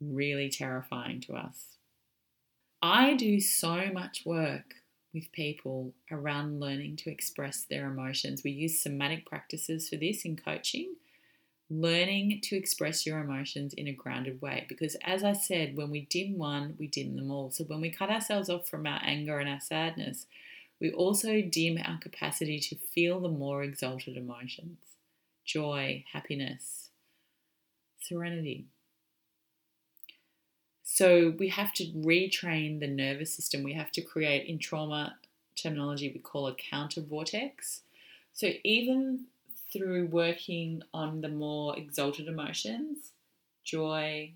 really 0.00 0.48
terrifying 0.48 1.20
to 1.22 1.34
us. 1.34 1.76
I 2.82 3.14
do 3.14 3.40
so 3.40 3.90
much 3.92 4.22
work 4.24 4.74
with 5.12 5.32
people 5.32 5.92
around 6.10 6.60
learning 6.60 6.96
to 6.96 7.10
express 7.10 7.64
their 7.68 7.90
emotions. 7.90 8.42
We 8.42 8.52
use 8.52 8.80
somatic 8.80 9.26
practices 9.26 9.88
for 9.88 9.96
this 9.96 10.24
in 10.24 10.36
coaching, 10.36 10.94
learning 11.68 12.40
to 12.44 12.56
express 12.56 13.04
your 13.04 13.18
emotions 13.18 13.74
in 13.74 13.86
a 13.86 13.92
grounded 13.92 14.40
way. 14.40 14.64
Because, 14.68 14.96
as 15.04 15.22
I 15.22 15.32
said, 15.32 15.76
when 15.76 15.90
we 15.90 16.06
dim 16.06 16.38
one, 16.38 16.74
we 16.78 16.86
dim 16.86 17.16
them 17.16 17.30
all. 17.30 17.50
So, 17.50 17.64
when 17.64 17.80
we 17.80 17.90
cut 17.90 18.08
ourselves 18.08 18.48
off 18.48 18.68
from 18.68 18.86
our 18.86 19.00
anger 19.04 19.38
and 19.38 19.48
our 19.48 19.60
sadness, 19.60 20.26
we 20.80 20.90
also 20.90 21.42
dim 21.42 21.78
our 21.84 21.98
capacity 21.98 22.58
to 22.60 22.76
feel 22.76 23.20
the 23.20 23.28
more 23.28 23.62
exalted 23.62 24.16
emotions 24.16 24.78
joy, 25.50 26.04
happiness, 26.12 26.90
serenity. 28.00 28.66
So 30.84 31.34
we 31.38 31.48
have 31.48 31.72
to 31.74 31.84
retrain 31.86 32.78
the 32.78 32.86
nervous 32.86 33.34
system. 33.34 33.62
We 33.62 33.72
have 33.74 33.90
to 33.92 34.02
create, 34.02 34.46
in 34.46 34.58
trauma 34.58 35.16
terminology, 35.56 36.10
we 36.12 36.20
call 36.20 36.46
a 36.46 36.54
counter 36.54 37.00
vortex. 37.00 37.80
So 38.32 38.50
even 38.62 39.26
through 39.72 40.06
working 40.06 40.82
on 40.94 41.20
the 41.20 41.28
more 41.28 41.76
exalted 41.76 42.28
emotions, 42.28 43.12
joy, 43.64 44.32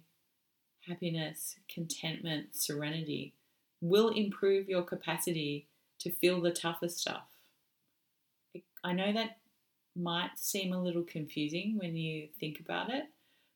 happiness, 0.88 1.56
contentment, 1.72 2.56
serenity, 2.56 3.34
will 3.80 4.08
improve 4.08 4.68
your 4.68 4.82
capacity 4.82 5.66
to 5.98 6.10
feel 6.10 6.40
the 6.40 6.50
tougher 6.50 6.88
stuff. 6.88 7.26
I 8.82 8.92
know 8.92 9.12
that 9.12 9.38
might 9.96 10.38
seem 10.38 10.72
a 10.72 10.82
little 10.82 11.02
confusing 11.02 11.76
when 11.78 11.96
you 11.96 12.28
think 12.38 12.60
about 12.60 12.90
it, 12.90 13.04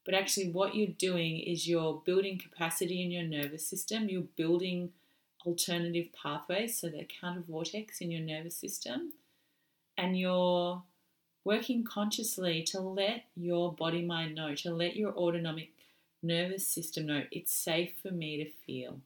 but 0.04 0.14
actually, 0.14 0.50
what 0.50 0.74
you're 0.74 0.86
doing 0.86 1.38
is 1.38 1.68
you're 1.68 2.02
building 2.04 2.38
capacity 2.38 3.02
in 3.02 3.10
your 3.10 3.24
nervous 3.24 3.66
system, 3.66 4.08
you're 4.08 4.22
building 4.22 4.90
alternative 5.44 6.08
pathways, 6.12 6.78
so 6.78 6.88
the 6.88 7.06
counter 7.20 7.42
vortex 7.46 8.00
in 8.00 8.10
your 8.10 8.22
nervous 8.22 8.56
system, 8.56 9.12
and 9.96 10.18
you're 10.18 10.82
working 11.44 11.84
consciously 11.84 12.62
to 12.62 12.80
let 12.80 13.24
your 13.36 13.72
body 13.72 14.02
mind 14.02 14.34
know, 14.34 14.54
to 14.54 14.70
let 14.70 14.96
your 14.96 15.12
autonomic 15.12 15.72
nervous 16.22 16.66
system 16.66 17.06
know 17.06 17.22
it's 17.30 17.52
safe 17.52 17.92
for 18.02 18.10
me 18.10 18.42
to 18.42 18.50
feel. 18.66 19.00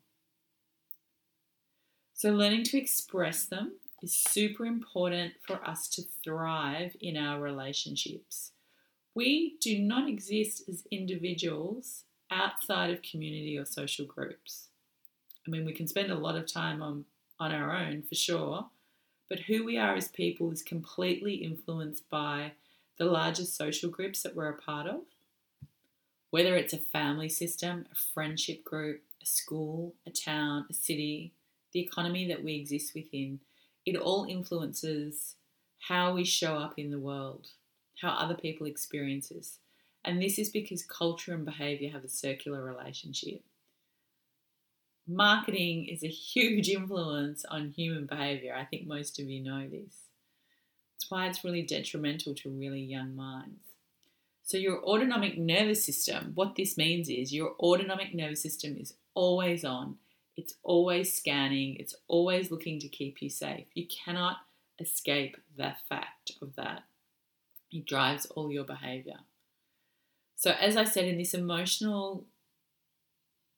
So, 2.15 2.31
learning 2.31 2.65
to 2.65 2.79
express 2.79 3.45
them 3.45 3.73
is 4.03 4.15
super 4.15 4.67
important 4.67 5.35
for 5.47 5.65
us 5.67 5.89
to 5.89 6.03
thrive 6.25 6.97
in 7.01 7.17
our 7.17 7.41
relationships. 7.41 8.53
We 9.15 9.57
do 9.61 9.79
not 9.79 10.09
exist 10.09 10.63
as 10.69 10.87
individuals 10.91 12.05
outside 12.31 12.91
of 12.91 13.03
community 13.03 13.59
or 13.59 13.65
social 13.65 14.07
groups. 14.07 14.69
I 15.47 15.51
mean, 15.51 15.65
we 15.65 15.73
can 15.73 15.87
spend 15.87 16.11
a 16.11 16.19
lot 16.19 16.37
of 16.37 16.51
time 16.51 16.83
on, 16.83 17.05
on 17.39 17.53
our 17.53 17.77
own 17.77 18.03
for 18.03 18.15
sure, 18.15 18.67
but 19.29 19.41
who 19.41 19.65
we 19.65 19.77
are 19.77 19.95
as 19.95 20.09
people 20.09 20.51
is 20.51 20.63
completely 20.63 21.35
influenced 21.35 22.09
by 22.09 22.53
the 22.99 23.05
larger 23.05 23.45
social 23.45 23.91
groups 23.91 24.23
that 24.23 24.35
we're 24.37 24.49
a 24.49 24.61
part 24.61 24.87
of. 24.87 25.01
Whether 26.31 26.57
it's 26.57 26.73
a 26.73 26.79
family 26.79 27.29
system, 27.29 27.87
a 27.93 27.95
friendship 27.95 28.65
group, 28.65 29.03
a 29.23 29.27
school, 29.27 29.95
a 30.07 30.11
town, 30.11 30.67
a 30.71 30.73
city, 30.73 31.33
the 31.73 31.81
economy 31.81 32.27
that 32.29 32.43
we 32.43 32.55
exist 32.55 32.95
within, 32.95 33.41
it 33.85 33.97
all 33.97 34.27
influences 34.29 35.37
how 35.89 36.15
we 36.15 36.25
show 36.25 36.57
up 36.57 36.75
in 36.77 36.91
the 36.91 36.99
world 36.99 37.49
how 38.03 38.11
other 38.11 38.35
people 38.35 38.67
experience 38.67 39.33
us. 39.33 39.59
And 40.05 40.21
this 40.21 40.39
is 40.39 40.51
because 40.51 40.85
culture 40.85 41.33
and 41.33 41.45
behavior 41.45 41.91
have 41.91 42.05
a 42.05 42.09
circular 42.09 42.63
relationship. 42.63 43.43
Marketing 45.07 45.87
is 45.87 46.03
a 46.03 46.09
huge 46.33 46.69
influence 46.69 47.45
on 47.45 47.71
human 47.71 48.07
behavior. 48.07 48.55
I 48.55 48.65
think 48.65 48.87
most 48.87 49.19
of 49.19 49.27
you 49.27 49.43
know 49.43 49.69
this. 49.69 50.09
It's 50.97 51.11
why 51.11 51.29
it's 51.29 51.45
really 51.45 51.63
detrimental 51.63 52.35
to 52.35 52.51
really 52.51 52.81
young 52.81 53.17
minds. 53.17 53.61
So, 54.45 54.57
your 54.57 54.83
autonomic 54.83 55.39
nervous 55.39 55.85
system, 55.85 56.33
what 56.35 56.57
this 56.57 56.77
means 56.77 57.09
is 57.09 57.33
your 57.33 57.55
autonomic 57.61 58.13
nervous 58.13 58.43
system 58.43 58.77
is 58.77 58.95
always 59.15 59.65
on, 59.65 59.97
it's 60.37 60.55
always 60.63 61.15
scanning, 61.15 61.77
it's 61.77 61.95
always 62.09 62.51
looking 62.51 62.79
to 62.81 62.89
keep 62.89 63.21
you 63.21 63.29
safe. 63.29 63.67
You 63.75 63.87
cannot 63.87 64.39
escape 64.79 65.37
the 65.57 65.75
fact 65.89 66.33
of 66.41 66.57
that. 66.57 66.85
It 67.71 67.87
drives 67.87 68.27
all 68.27 68.51
your 68.51 68.65
behavior. 68.65 69.21
So, 70.37 70.51
as 70.51 70.77
I 70.77 70.85
said, 70.85 71.05
in 71.05 71.19
this 71.19 71.35
emotional 71.35 72.25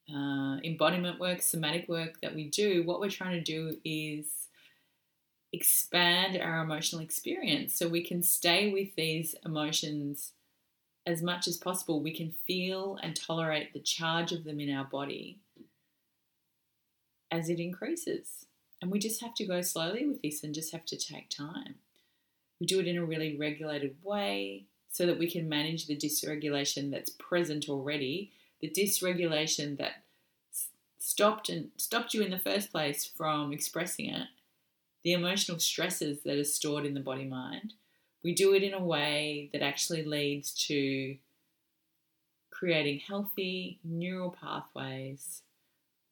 uh, 0.09 0.59
embodiment 0.63 1.19
work, 1.19 1.43
somatic 1.43 1.89
work 1.89 2.21
that 2.21 2.35
we 2.35 2.49
do, 2.49 2.83
what 2.85 3.01
we're 3.01 3.11
trying 3.11 3.43
to 3.43 3.53
do 3.53 3.79
is 3.85 4.49
expand 5.53 6.37
our 6.37 6.63
emotional 6.63 7.01
experience 7.01 7.79
so 7.79 7.89
we 7.89 8.03
can 8.03 8.23
stay 8.23 8.73
with 8.73 8.95
these 8.97 9.37
emotions 9.45 10.33
as 11.07 11.23
much 11.23 11.47
as 11.47 11.57
possible. 11.57 12.03
We 12.03 12.15
can 12.15 12.35
feel 12.47 12.99
and 13.03 13.15
tolerate 13.15 13.73
the 13.73 13.81
charge 13.81 14.33
of 14.33 14.45
them 14.45 14.59
in 14.61 14.75
our 14.75 14.85
body 14.85 15.39
as 17.35 17.49
it 17.49 17.59
increases. 17.59 18.47
And 18.81 18.93
we 18.93 18.99
just 18.99 19.21
have 19.21 19.35
to 19.35 19.47
go 19.47 19.61
slowly 19.61 20.07
with 20.07 20.23
this 20.23 20.45
and 20.45 20.55
just 20.55 20.73
have 20.73 20.87
to 20.87 20.97
take 20.97 21.29
time. 21.29 21.77
We 22.61 22.67
do 22.67 22.79
it 22.79 22.87
in 22.87 22.97
a 22.97 23.05
really 23.05 23.37
regulated 23.37 23.97
way 24.03 24.67
so 24.91 25.07
that 25.07 25.19
we 25.19 25.29
can 25.29 25.49
manage 25.49 25.87
the 25.87 25.97
dysregulation 25.97 26.91
that's 26.91 27.11
present 27.11 27.69
already, 27.69 28.31
the 28.61 28.71
dysregulation 28.71 29.77
that 29.79 30.05
stopped 30.99 31.49
and 31.49 31.71
stopped 31.77 32.15
you 32.15 32.23
in 32.23 32.31
the 32.31 32.39
first 32.39 32.71
place 32.71 33.05
from 33.05 33.53
expressing 33.53 34.11
it, 34.11 34.29
the 35.03 35.13
emotional 35.13 35.59
stresses 35.59 36.21
that 36.23 36.39
are 36.39 36.45
stored 36.45 36.87
in 36.87 36.95
the 36.95 37.01
body 37.01 37.25
mind. 37.25 37.75
We 38.23 38.35
do 38.35 38.55
it 38.55 38.63
in 38.63 38.73
a 38.73 38.83
way 38.83 39.51
that 39.53 39.63
actually 39.63 40.05
leads 40.05 40.55
to 40.67 41.17
creating 42.51 43.01
healthy 43.01 43.81
neural 43.83 44.37
pathways 44.41 45.43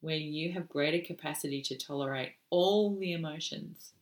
where 0.03 0.17
you 0.17 0.53
have 0.53 0.69
greater 0.69 1.03
capacity 1.05 1.63
to 1.63 1.79
tolerate 1.79 2.33
all 2.51 2.95
the 2.99 3.13
emotions 3.13 3.93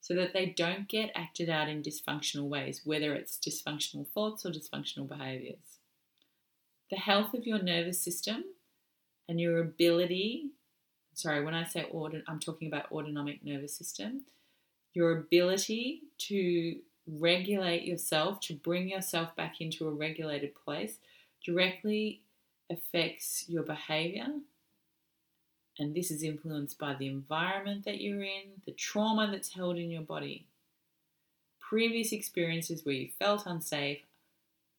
so 0.00 0.14
that 0.14 0.32
they 0.32 0.46
don't 0.46 0.88
get 0.88 1.10
acted 1.14 1.50
out 1.50 1.68
in 1.68 1.82
dysfunctional 1.82 2.48
ways, 2.48 2.82
whether 2.84 3.14
it's 3.14 3.36
dysfunctional 3.36 4.06
thoughts 4.06 4.46
or 4.46 4.50
dysfunctional 4.50 5.06
behaviors. 5.06 5.78
The 6.90 6.96
health 6.96 7.34
of 7.34 7.46
your 7.46 7.62
nervous 7.62 8.00
system 8.00 8.44
and 9.28 9.40
your 9.40 9.60
ability, 9.60 10.50
sorry, 11.14 11.44
when 11.44 11.54
I 11.54 11.64
say 11.64 11.86
order, 11.90 12.22
I'm 12.26 12.40
talking 12.40 12.68
about 12.68 12.90
autonomic 12.90 13.44
nervous 13.44 13.76
system, 13.76 14.24
your 14.94 15.18
ability 15.18 16.02
to 16.28 16.76
regulate 17.06 17.82
yourself, 17.82 18.40
to 18.40 18.54
bring 18.54 18.88
yourself 18.88 19.34
back 19.36 19.60
into 19.60 19.88
a 19.88 19.92
regulated 19.92 20.54
place, 20.54 20.98
directly 21.44 22.22
affects 22.70 23.44
your 23.48 23.64
behavior 23.64 24.28
and 25.80 25.94
this 25.94 26.10
is 26.10 26.22
influenced 26.22 26.78
by 26.78 26.94
the 26.94 27.08
environment 27.08 27.86
that 27.86 28.02
you're 28.02 28.22
in, 28.22 28.60
the 28.66 28.72
trauma 28.72 29.28
that's 29.32 29.54
held 29.54 29.78
in 29.78 29.90
your 29.90 30.02
body. 30.02 30.46
Previous 31.58 32.12
experiences 32.12 32.84
where 32.84 32.94
you 32.94 33.08
felt 33.18 33.46
unsafe 33.46 34.00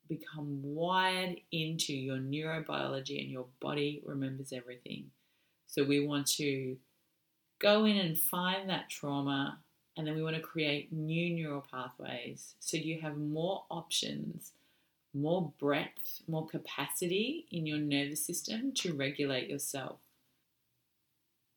become 0.07 0.61
wired 0.61 1.37
into 1.51 1.93
your 1.93 2.17
neurobiology, 2.17 3.19
and 3.19 3.31
your 3.31 3.47
body 3.59 4.03
remembers 4.05 4.53
everything. 4.53 5.09
So, 5.65 5.83
we 5.83 6.05
want 6.05 6.27
to 6.33 6.77
go 7.57 7.85
in 7.85 7.97
and 7.97 8.15
find 8.15 8.69
that 8.69 8.89
trauma, 8.89 9.57
and 9.97 10.05
then 10.05 10.15
we 10.15 10.21
want 10.21 10.35
to 10.35 10.41
create 10.41 10.93
new 10.93 11.33
neural 11.33 11.65
pathways 11.71 12.53
so 12.59 12.77
you 12.77 13.01
have 13.01 13.17
more 13.17 13.63
options, 13.71 14.51
more 15.15 15.51
breadth, 15.59 16.21
more 16.27 16.45
capacity 16.45 17.47
in 17.49 17.65
your 17.65 17.79
nervous 17.79 18.23
system 18.23 18.71
to 18.73 18.93
regulate 18.93 19.49
yourself 19.49 19.97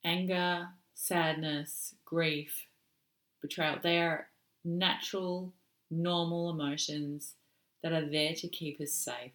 anger, 0.05 0.69
sadness, 0.95 1.95
grief, 2.05 2.67
betrayal. 3.41 3.79
They 3.83 3.99
are 3.99 4.29
natural, 4.65 5.53
normal 5.91 6.51
emotions 6.51 7.35
that 7.83 7.93
are 7.93 8.09
there 8.09 8.35
to 8.35 8.49
keep 8.49 8.81
us 8.81 8.93
safe. 8.93 9.33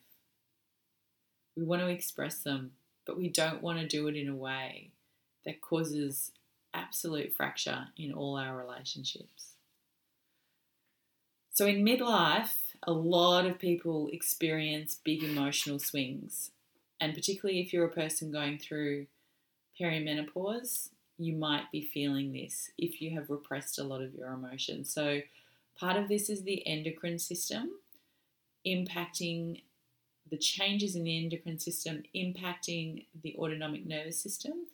We 1.55 1.63
want 1.63 1.81
to 1.81 1.87
express 1.87 2.39
them, 2.39 2.71
but 3.05 3.17
we 3.17 3.29
don't 3.29 3.61
want 3.61 3.79
to 3.79 3.87
do 3.87 4.07
it 4.07 4.15
in 4.15 4.29
a 4.29 4.35
way 4.35 4.91
that 5.45 5.61
causes 5.61 6.31
absolute 6.73 7.33
fracture 7.33 7.87
in 7.97 8.13
all 8.13 8.37
our 8.37 8.55
relationships. 8.55 9.53
So, 11.51 11.65
in 11.65 11.83
midlife, 11.83 12.53
a 12.83 12.93
lot 12.93 13.45
of 13.45 13.59
people 13.59 14.09
experience 14.13 14.99
big 15.03 15.23
emotional 15.23 15.79
swings, 15.79 16.51
and 17.01 17.13
particularly 17.13 17.59
if 17.59 17.73
you're 17.73 17.85
a 17.85 17.89
person 17.89 18.31
going 18.31 18.57
through 18.59 19.07
perimenopause, 19.79 20.89
you 21.17 21.35
might 21.35 21.71
be 21.71 21.81
feeling 21.81 22.31
this 22.31 22.71
if 22.77 23.01
you 23.01 23.11
have 23.11 23.29
repressed 23.29 23.79
a 23.79 23.83
lot 23.83 24.01
of 24.01 24.13
your 24.13 24.31
emotions. 24.31 24.91
So, 24.93 25.21
part 25.77 25.97
of 25.97 26.07
this 26.07 26.29
is 26.29 26.43
the 26.43 26.65
endocrine 26.67 27.19
system 27.19 27.71
impacting 28.65 29.61
the 30.29 30.37
changes 30.37 30.95
in 30.95 31.03
the 31.03 31.17
endocrine 31.17 31.59
system, 31.59 32.03
impacting 32.15 33.05
the 33.23 33.35
autonomic 33.37 33.85
nervous 33.85 34.21
system. 34.21 34.67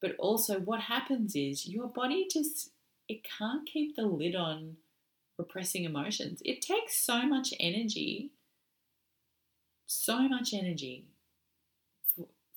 But 0.00 0.16
also, 0.18 0.60
what 0.60 0.82
happens 0.82 1.34
is 1.34 1.66
your 1.66 1.88
body 1.88 2.26
just 2.30 2.70
it 3.08 3.20
can't 3.38 3.66
keep 3.66 3.94
the 3.94 4.06
lid 4.06 4.34
on 4.34 4.76
repressing 5.38 5.84
emotions. 5.84 6.42
It 6.44 6.60
takes 6.60 6.98
so 6.98 7.22
much 7.22 7.54
energy, 7.60 8.30
so 9.86 10.28
much 10.28 10.52
energy 10.52 11.04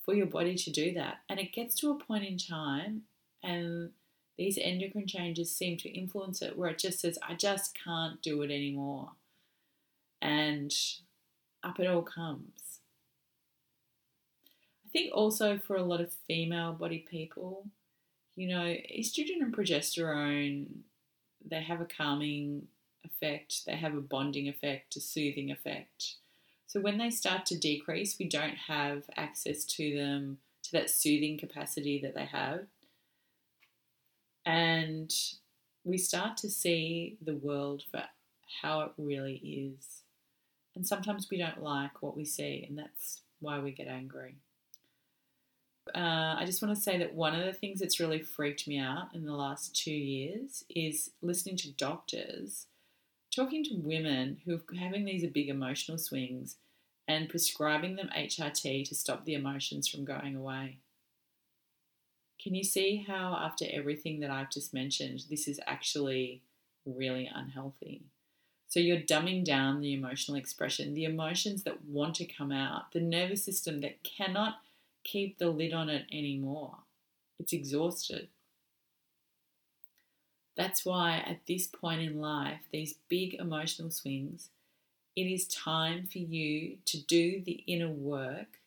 for, 0.09 0.15
your 0.15 0.25
body 0.25 0.55
to 0.55 0.71
do 0.71 0.93
that. 0.93 1.19
And 1.29 1.39
it 1.39 1.53
gets 1.53 1.75
to 1.75 1.91
a 1.91 2.03
point 2.03 2.25
in 2.25 2.37
time, 2.37 3.03
and 3.43 3.91
these 4.37 4.57
endocrine 4.57 5.07
changes 5.07 5.55
seem 5.55 5.77
to 5.77 5.89
influence 5.89 6.41
it 6.41 6.57
where 6.57 6.69
it 6.69 6.79
just 6.79 6.99
says, 6.99 7.19
I 7.27 7.35
just 7.35 7.77
can't 7.83 8.21
do 8.21 8.41
it 8.41 8.51
anymore. 8.51 9.11
And 10.21 10.73
up 11.63 11.79
it 11.79 11.87
all 11.87 12.01
comes. 12.01 12.79
I 14.85 14.89
think 14.91 15.11
also 15.13 15.59
for 15.59 15.75
a 15.75 15.83
lot 15.83 16.01
of 16.01 16.11
female 16.27 16.73
body 16.73 17.05
people, 17.09 17.67
you 18.35 18.47
know, 18.47 18.75
estrogen 18.97 19.41
and 19.41 19.53
progesterone, 19.53 20.65
they 21.45 21.61
have 21.61 21.81
a 21.81 21.85
calming 21.85 22.67
effect, 23.03 23.65
they 23.65 23.75
have 23.75 23.95
a 23.95 24.01
bonding 24.01 24.47
effect, 24.47 24.95
a 24.95 25.01
soothing 25.01 25.51
effect. 25.51 26.15
So 26.69 26.79
when 26.79 26.99
they 26.99 27.09
start 27.09 27.47
to 27.47 27.57
decrease, 27.57 28.17
we 28.19 28.29
don't 28.29 28.55
have 28.67 29.05
access 29.17 29.65
to 29.65 29.95
them, 29.97 30.37
to 30.61 30.71
that 30.73 30.91
soothing 30.91 31.39
capacity 31.39 31.99
that 32.03 32.13
they 32.13 32.25
have. 32.25 32.67
And 34.45 35.11
we 35.83 35.97
start 35.97 36.37
to 36.37 36.49
see 36.49 37.17
the 37.25 37.33
world 37.33 37.83
for 37.89 38.03
how 38.61 38.81
it 38.81 38.91
really 38.99 39.37
is. 39.77 40.03
And 40.75 40.85
sometimes 40.85 41.27
we 41.31 41.39
don't 41.39 41.63
like 41.63 42.03
what 42.03 42.15
we 42.15 42.23
see, 42.23 42.63
and 42.69 42.77
that's 42.77 43.21
why 43.39 43.57
we 43.57 43.71
get 43.71 43.87
angry. 43.87 44.35
Uh, 45.95 46.35
I 46.37 46.43
just 46.45 46.61
want 46.61 46.75
to 46.75 46.81
say 46.81 46.99
that 46.99 47.15
one 47.15 47.33
of 47.33 47.47
the 47.47 47.53
things 47.53 47.79
that's 47.79 47.99
really 47.99 48.21
freaked 48.21 48.67
me 48.67 48.77
out 48.77 49.07
in 49.15 49.25
the 49.25 49.33
last 49.33 49.75
two 49.75 49.91
years 49.91 50.63
is 50.69 51.09
listening 51.23 51.57
to 51.57 51.71
doctors 51.71 52.67
talking 53.35 53.63
to 53.65 53.75
women 53.75 54.41
who 54.45 54.55
are 54.55 54.75
having 54.77 55.05
these 55.05 55.25
big 55.27 55.49
emotional 55.49 55.97
swings 55.97 56.57
and 57.07 57.29
prescribing 57.29 57.95
them 57.95 58.09
HRT 58.15 58.87
to 58.87 58.95
stop 58.95 59.25
the 59.25 59.33
emotions 59.33 59.87
from 59.87 60.05
going 60.05 60.35
away. 60.35 60.77
Can 62.41 62.55
you 62.55 62.63
see 62.63 63.03
how, 63.07 63.37
after 63.39 63.65
everything 63.69 64.21
that 64.21 64.31
I've 64.31 64.51
just 64.51 64.73
mentioned, 64.73 65.25
this 65.29 65.47
is 65.47 65.59
actually 65.67 66.41
really 66.85 67.29
unhealthy? 67.33 68.03
So 68.69 68.79
you're 68.79 69.01
dumbing 69.01 69.43
down 69.43 69.81
the 69.81 69.93
emotional 69.93 70.37
expression, 70.37 70.93
the 70.93 71.05
emotions 71.05 71.63
that 71.63 71.83
want 71.85 72.15
to 72.15 72.25
come 72.25 72.51
out, 72.51 72.91
the 72.93 73.01
nervous 73.01 73.43
system 73.43 73.81
that 73.81 74.03
cannot 74.03 74.57
keep 75.03 75.39
the 75.39 75.49
lid 75.49 75.73
on 75.73 75.89
it 75.89 76.05
anymore. 76.11 76.77
It's 77.39 77.51
exhausted. 77.51 78.29
That's 80.59 80.85
why 80.85 81.23
at 81.25 81.45
this 81.47 81.67
point 81.67 82.01
in 82.01 82.19
life, 82.19 82.59
these 82.73 82.95
big 83.07 83.35
emotional 83.35 83.89
swings, 83.89 84.49
it 85.15 85.21
is 85.21 85.47
time 85.47 86.05
for 86.05 86.17
you 86.17 86.79
to 86.83 87.01
do 87.01 87.41
the 87.41 87.63
inner 87.65 87.87
work 87.87 88.59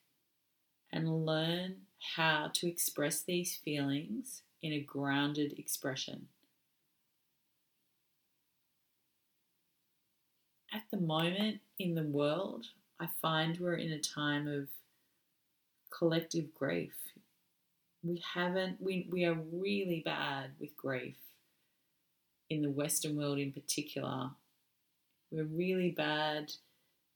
and 0.91 1.27
learn 1.27 1.83
how 2.17 2.49
to 2.55 2.67
express 2.67 3.21
these 3.21 3.57
feelings 3.57 4.41
in 4.63 4.73
a 4.73 4.81
grounded 4.81 5.59
expression. 5.59 6.29
At 10.73 10.85
the 10.91 10.97
moment 10.97 11.61
in 11.79 11.95
the 11.95 12.05
world, 12.05 12.69
I 13.01 13.09
find 13.21 13.59
we're 13.59 13.75
in 13.75 13.93
a 13.93 14.01
time 14.01 14.49
of 14.49 14.69
collective 15.91 16.55
grief. 16.55 16.95
We 18.03 18.23
haven't, 18.33 18.81
we, 18.81 19.07
we 19.11 19.27
are 19.27 19.37
really 19.53 20.01
bad 20.03 20.53
with 20.59 20.75
grief 20.75 21.17
in 22.53 22.63
the 22.63 22.71
Western 22.71 23.17
world 23.17 23.39
in 23.39 23.53
particular. 23.53 24.31
We're 25.31 25.45
really 25.45 25.91
bad 25.91 26.53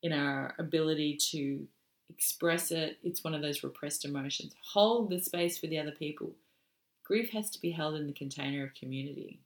in 0.03 0.13
our 0.13 0.55
ability 0.59 1.19
to 1.33 1.67
express 2.09 2.71
it. 2.71 2.99
It's 3.03 3.25
one 3.25 3.35
of 3.35 3.43
those 3.43 3.63
repressed 3.63 4.05
emotions. 4.05 4.55
Hold 4.73 5.11
the 5.11 5.21
space 5.21 5.59
for 5.59 5.67
the 5.67 5.79
other 5.79 5.93
people. 5.93 6.33
Grief 7.05 7.31
has 7.31 7.51
to 7.51 7.61
be 7.61 7.71
held 7.71 7.95
in 7.95 8.07
the 8.07 8.13
container 8.13 8.65
of 8.65 8.75
community. 8.75 9.41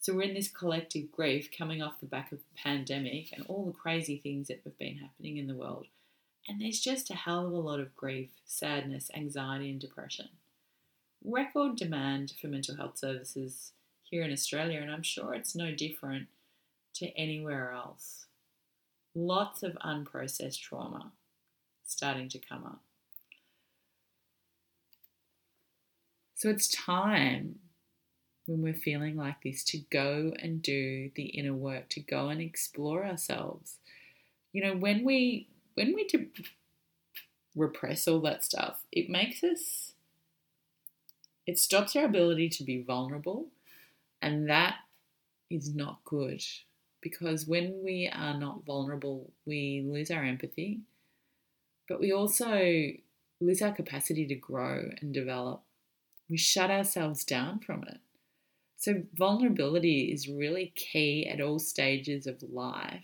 So 0.00 0.14
we're 0.14 0.22
in 0.22 0.34
this 0.34 0.48
collective 0.48 1.12
grief 1.12 1.50
coming 1.56 1.82
off 1.82 2.00
the 2.00 2.06
back 2.06 2.32
of 2.32 2.38
the 2.38 2.60
pandemic 2.60 3.32
and 3.32 3.44
all 3.46 3.66
the 3.66 3.72
crazy 3.72 4.16
things 4.16 4.48
that 4.48 4.62
have 4.64 4.78
been 4.78 4.96
happening 4.96 5.36
in 5.36 5.46
the 5.46 5.54
world. 5.54 5.86
And 6.48 6.60
there's 6.60 6.80
just 6.80 7.10
a 7.10 7.14
hell 7.14 7.46
of 7.46 7.52
a 7.52 7.58
lot 7.58 7.80
of 7.80 7.94
grief, 7.94 8.30
sadness, 8.46 9.10
anxiety, 9.14 9.70
and 9.70 9.80
depression. 9.80 10.30
Record 11.22 11.76
demand 11.76 12.32
for 12.40 12.48
mental 12.48 12.76
health 12.76 12.96
services 12.96 13.72
here 14.10 14.22
in 14.22 14.32
Australia, 14.32 14.80
and 14.80 14.90
I'm 14.90 15.02
sure 15.02 15.34
it's 15.34 15.54
no 15.54 15.74
different 15.74 16.28
to 16.94 17.06
anywhere 17.16 17.72
else 17.72 18.26
lots 19.14 19.62
of 19.62 19.72
unprocessed 19.84 20.60
trauma 20.60 21.12
starting 21.84 22.28
to 22.28 22.38
come 22.38 22.64
up. 22.64 22.80
So 26.34 26.48
it's 26.48 26.68
time 26.68 27.58
when 28.46 28.62
we're 28.62 28.72
feeling 28.72 29.16
like 29.16 29.42
this 29.42 29.62
to 29.64 29.78
go 29.90 30.32
and 30.40 30.62
do 30.62 31.10
the 31.14 31.24
inner 31.24 31.52
work, 31.52 31.88
to 31.90 32.00
go 32.00 32.28
and 32.28 32.40
explore 32.40 33.04
ourselves. 33.04 33.76
You 34.52 34.64
know, 34.64 34.74
when 34.74 35.04
we 35.04 35.48
when 35.74 35.94
we 35.94 36.06
do 36.06 36.26
repress 37.54 38.08
all 38.08 38.20
that 38.20 38.44
stuff, 38.44 38.80
it 38.90 39.10
makes 39.10 39.44
us 39.44 39.92
it 41.46 41.58
stops 41.58 41.94
our 41.94 42.04
ability 42.04 42.48
to 42.50 42.64
be 42.64 42.80
vulnerable, 42.80 43.48
and 44.22 44.48
that 44.48 44.76
is 45.50 45.74
not 45.74 46.04
good 46.04 46.42
because 47.00 47.46
when 47.46 47.82
we 47.82 48.10
are 48.12 48.38
not 48.38 48.64
vulnerable, 48.64 49.32
we 49.46 49.84
lose 49.86 50.10
our 50.10 50.24
empathy, 50.24 50.80
but 51.88 52.00
we 52.00 52.12
also 52.12 52.90
lose 53.40 53.62
our 53.62 53.72
capacity 53.72 54.26
to 54.26 54.34
grow 54.34 54.90
and 55.00 55.14
develop. 55.14 55.62
We 56.28 56.36
shut 56.36 56.70
ourselves 56.70 57.24
down 57.24 57.60
from 57.60 57.84
it. 57.84 57.98
So, 58.76 59.02
vulnerability 59.14 60.10
is 60.12 60.28
really 60.28 60.72
key 60.74 61.26
at 61.26 61.40
all 61.40 61.58
stages 61.58 62.26
of 62.26 62.42
life 62.42 63.02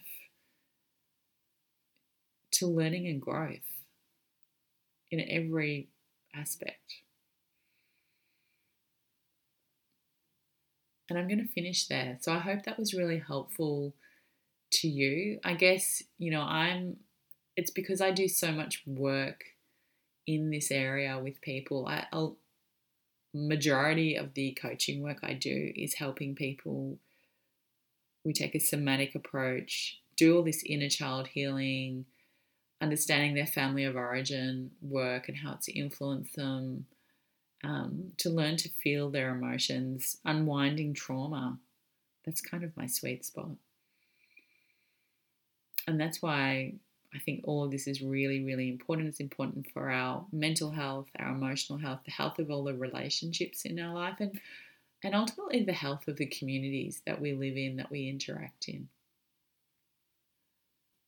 to 2.52 2.66
learning 2.66 3.06
and 3.08 3.20
growth 3.20 3.84
in 5.10 5.20
every 5.28 5.88
aspect. 6.34 7.02
And 11.08 11.18
I'm 11.18 11.28
going 11.28 11.44
to 11.44 11.52
finish 11.52 11.86
there. 11.86 12.18
So 12.20 12.32
I 12.32 12.38
hope 12.38 12.64
that 12.64 12.78
was 12.78 12.94
really 12.94 13.18
helpful 13.18 13.94
to 14.72 14.88
you. 14.88 15.38
I 15.44 15.54
guess, 15.54 16.02
you 16.18 16.30
know, 16.30 16.42
I'm, 16.42 16.96
it's 17.56 17.70
because 17.70 18.00
I 18.00 18.10
do 18.10 18.28
so 18.28 18.52
much 18.52 18.82
work 18.86 19.44
in 20.26 20.50
this 20.50 20.70
area 20.70 21.18
with 21.22 21.40
people. 21.40 21.86
I, 21.86 22.06
a 22.12 22.28
majority 23.32 24.16
of 24.16 24.34
the 24.34 24.52
coaching 24.60 25.02
work 25.02 25.18
I 25.22 25.34
do 25.34 25.72
is 25.76 25.94
helping 25.94 26.34
people. 26.34 26.98
We 28.24 28.32
take 28.32 28.56
a 28.56 28.60
somatic 28.60 29.14
approach, 29.14 30.00
do 30.16 30.36
all 30.36 30.42
this 30.42 30.64
inner 30.66 30.88
child 30.88 31.28
healing, 31.28 32.06
understanding 32.80 33.34
their 33.34 33.46
family 33.46 33.84
of 33.84 33.96
origin 33.96 34.72
work 34.82 35.28
and 35.28 35.38
how 35.38 35.52
it's 35.52 35.68
influenced 35.68 36.34
them, 36.36 36.86
um, 37.64 38.12
to 38.18 38.30
learn 38.30 38.56
to 38.58 38.68
feel 38.68 39.10
their 39.10 39.30
emotions, 39.30 40.18
unwinding 40.24 40.94
trauma. 40.94 41.58
That's 42.24 42.40
kind 42.40 42.64
of 42.64 42.76
my 42.76 42.86
sweet 42.86 43.24
spot. 43.24 43.50
And 45.86 46.00
that's 46.00 46.20
why 46.20 46.74
I 47.14 47.18
think 47.20 47.42
all 47.44 47.64
of 47.64 47.70
this 47.70 47.86
is 47.86 48.02
really, 48.02 48.44
really 48.44 48.68
important. 48.68 49.08
It's 49.08 49.20
important 49.20 49.68
for 49.72 49.90
our 49.90 50.26
mental 50.32 50.70
health, 50.70 51.08
our 51.18 51.30
emotional 51.30 51.78
health, 51.78 52.00
the 52.04 52.10
health 52.10 52.38
of 52.38 52.50
all 52.50 52.64
the 52.64 52.74
relationships 52.74 53.64
in 53.64 53.78
our 53.78 53.94
life, 53.94 54.16
and, 54.18 54.38
and 55.02 55.14
ultimately 55.14 55.62
the 55.62 55.72
health 55.72 56.08
of 56.08 56.16
the 56.16 56.26
communities 56.26 57.02
that 57.06 57.20
we 57.20 57.32
live 57.32 57.56
in, 57.56 57.76
that 57.76 57.90
we 57.90 58.08
interact 58.08 58.68
in. 58.68 58.88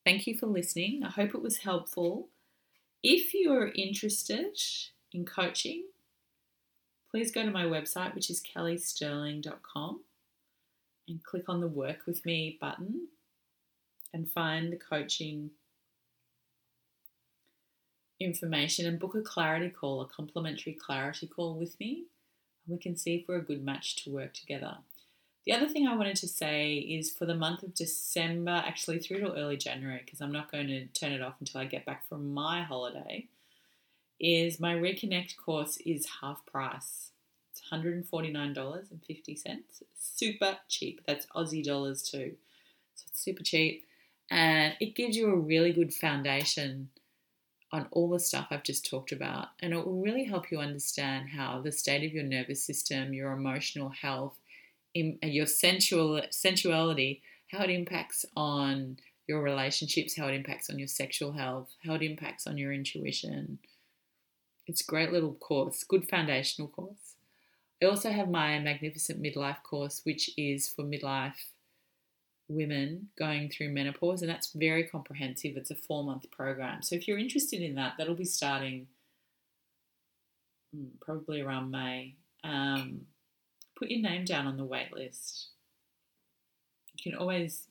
Thank 0.06 0.26
you 0.26 0.38
for 0.38 0.46
listening. 0.46 1.02
I 1.04 1.10
hope 1.10 1.34
it 1.34 1.42
was 1.42 1.58
helpful. 1.58 2.28
If 3.02 3.34
you're 3.34 3.72
interested 3.74 4.56
in 5.12 5.26
coaching, 5.26 5.84
please 7.10 7.30
go 7.30 7.42
to 7.42 7.50
my 7.50 7.64
website, 7.64 8.14
which 8.14 8.30
is 8.30 8.42
kellysterling.com, 8.42 10.00
and 11.08 11.24
click 11.24 11.44
on 11.48 11.60
the 11.60 11.68
Work 11.68 12.06
with 12.06 12.24
Me 12.26 12.58
button 12.60 13.08
and 14.12 14.30
find 14.30 14.72
the 14.72 14.76
coaching 14.76 15.50
information 18.20 18.86
and 18.86 18.98
book 18.98 19.14
a 19.14 19.22
clarity 19.22 19.70
call, 19.70 20.00
a 20.00 20.06
complimentary 20.06 20.72
clarity 20.72 21.26
call 21.26 21.54
with 21.54 21.78
me. 21.78 22.04
And 22.66 22.76
we 22.76 22.78
can 22.78 22.96
see 22.96 23.16
if 23.16 23.28
we're 23.28 23.36
a 23.36 23.44
good 23.44 23.64
match 23.64 24.02
to 24.04 24.10
work 24.10 24.34
together. 24.34 24.78
The 25.46 25.54
other 25.54 25.68
thing 25.68 25.86
I 25.86 25.96
wanted 25.96 26.16
to 26.16 26.28
say 26.28 26.74
is 26.74 27.10
for 27.10 27.24
the 27.24 27.34
month 27.34 27.62
of 27.62 27.74
December, 27.74 28.62
actually 28.66 28.98
through 28.98 29.20
to 29.20 29.32
early 29.34 29.56
January, 29.56 30.02
because 30.04 30.20
I'm 30.20 30.32
not 30.32 30.52
going 30.52 30.66
to 30.66 30.86
turn 30.88 31.12
it 31.12 31.22
off 31.22 31.36
until 31.40 31.60
I 31.60 31.64
get 31.64 31.86
back 31.86 32.06
from 32.06 32.34
my 32.34 32.62
holiday, 32.62 33.28
is 34.20 34.58
my 34.60 34.74
Reconnect 34.74 35.36
course 35.36 35.78
is 35.84 36.06
half 36.20 36.44
price. 36.46 37.10
It's 37.52 37.62
$149.50. 37.70 39.58
Super 39.98 40.58
cheap. 40.68 41.00
That's 41.06 41.26
Aussie 41.34 41.64
dollars 41.64 42.02
too. 42.02 42.34
So 42.94 43.04
it's 43.08 43.22
super 43.22 43.42
cheap. 43.42 43.84
And 44.30 44.74
it 44.80 44.94
gives 44.94 45.16
you 45.16 45.30
a 45.30 45.36
really 45.36 45.72
good 45.72 45.94
foundation 45.94 46.90
on 47.72 47.86
all 47.90 48.08
the 48.08 48.20
stuff 48.20 48.48
I've 48.50 48.62
just 48.62 48.88
talked 48.88 49.12
about. 49.12 49.48
And 49.60 49.72
it 49.72 49.84
will 49.84 50.00
really 50.00 50.24
help 50.24 50.50
you 50.50 50.58
understand 50.58 51.30
how 51.30 51.60
the 51.60 51.72
state 51.72 52.06
of 52.06 52.12
your 52.12 52.24
nervous 52.24 52.64
system, 52.64 53.12
your 53.12 53.32
emotional 53.32 53.90
health, 53.90 54.38
uh, 54.96 55.12
your 55.22 55.46
sensual 55.46 56.22
sensuality, 56.30 57.22
how 57.50 57.62
it 57.62 57.70
impacts 57.70 58.24
on 58.36 58.98
your 59.26 59.42
relationships, 59.42 60.16
how 60.16 60.26
it 60.28 60.34
impacts 60.34 60.70
on 60.70 60.78
your 60.78 60.88
sexual 60.88 61.32
health, 61.32 61.68
how 61.84 61.94
it 61.94 62.02
impacts 62.02 62.46
on 62.46 62.56
your 62.56 62.72
intuition. 62.72 63.58
It's 64.68 64.82
a 64.82 64.86
great 64.86 65.12
little 65.12 65.32
course, 65.32 65.82
good 65.82 66.08
foundational 66.08 66.68
course. 66.68 67.16
I 67.82 67.86
also 67.86 68.10
have 68.10 68.28
my 68.28 68.58
Magnificent 68.58 69.22
Midlife 69.22 69.62
course, 69.62 70.02
which 70.04 70.30
is 70.36 70.68
for 70.68 70.84
midlife 70.84 71.52
women 72.48 73.08
going 73.18 73.48
through 73.48 73.70
menopause, 73.70 74.20
and 74.20 74.30
that's 74.30 74.52
very 74.52 74.84
comprehensive. 74.84 75.56
It's 75.56 75.70
a 75.70 75.74
four 75.74 76.04
month 76.04 76.30
program. 76.30 76.82
So 76.82 76.96
if 76.96 77.08
you're 77.08 77.18
interested 77.18 77.62
in 77.62 77.76
that, 77.76 77.94
that'll 77.96 78.14
be 78.14 78.24
starting 78.24 78.88
hmm, 80.74 80.88
probably 81.00 81.40
around 81.40 81.70
May. 81.70 82.16
Um, 82.44 83.02
put 83.76 83.90
your 83.90 84.02
name 84.02 84.26
down 84.26 84.46
on 84.46 84.58
the 84.58 84.64
wait 84.64 84.92
list. 84.92 85.48
You 86.94 87.10
can 87.10 87.18
always 87.18 87.68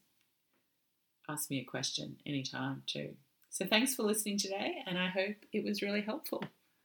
ask 1.29 1.51
me 1.51 1.59
a 1.59 1.65
question 1.65 2.17
anytime, 2.25 2.83
too. 2.87 3.15
So 3.49 3.65
thanks 3.65 3.93
for 3.93 4.03
listening 4.03 4.37
today, 4.37 4.83
and 4.87 4.97
I 4.97 5.09
hope 5.09 5.35
it 5.53 5.63
was 5.63 5.81
really 5.81 6.01
helpful. 6.01 6.43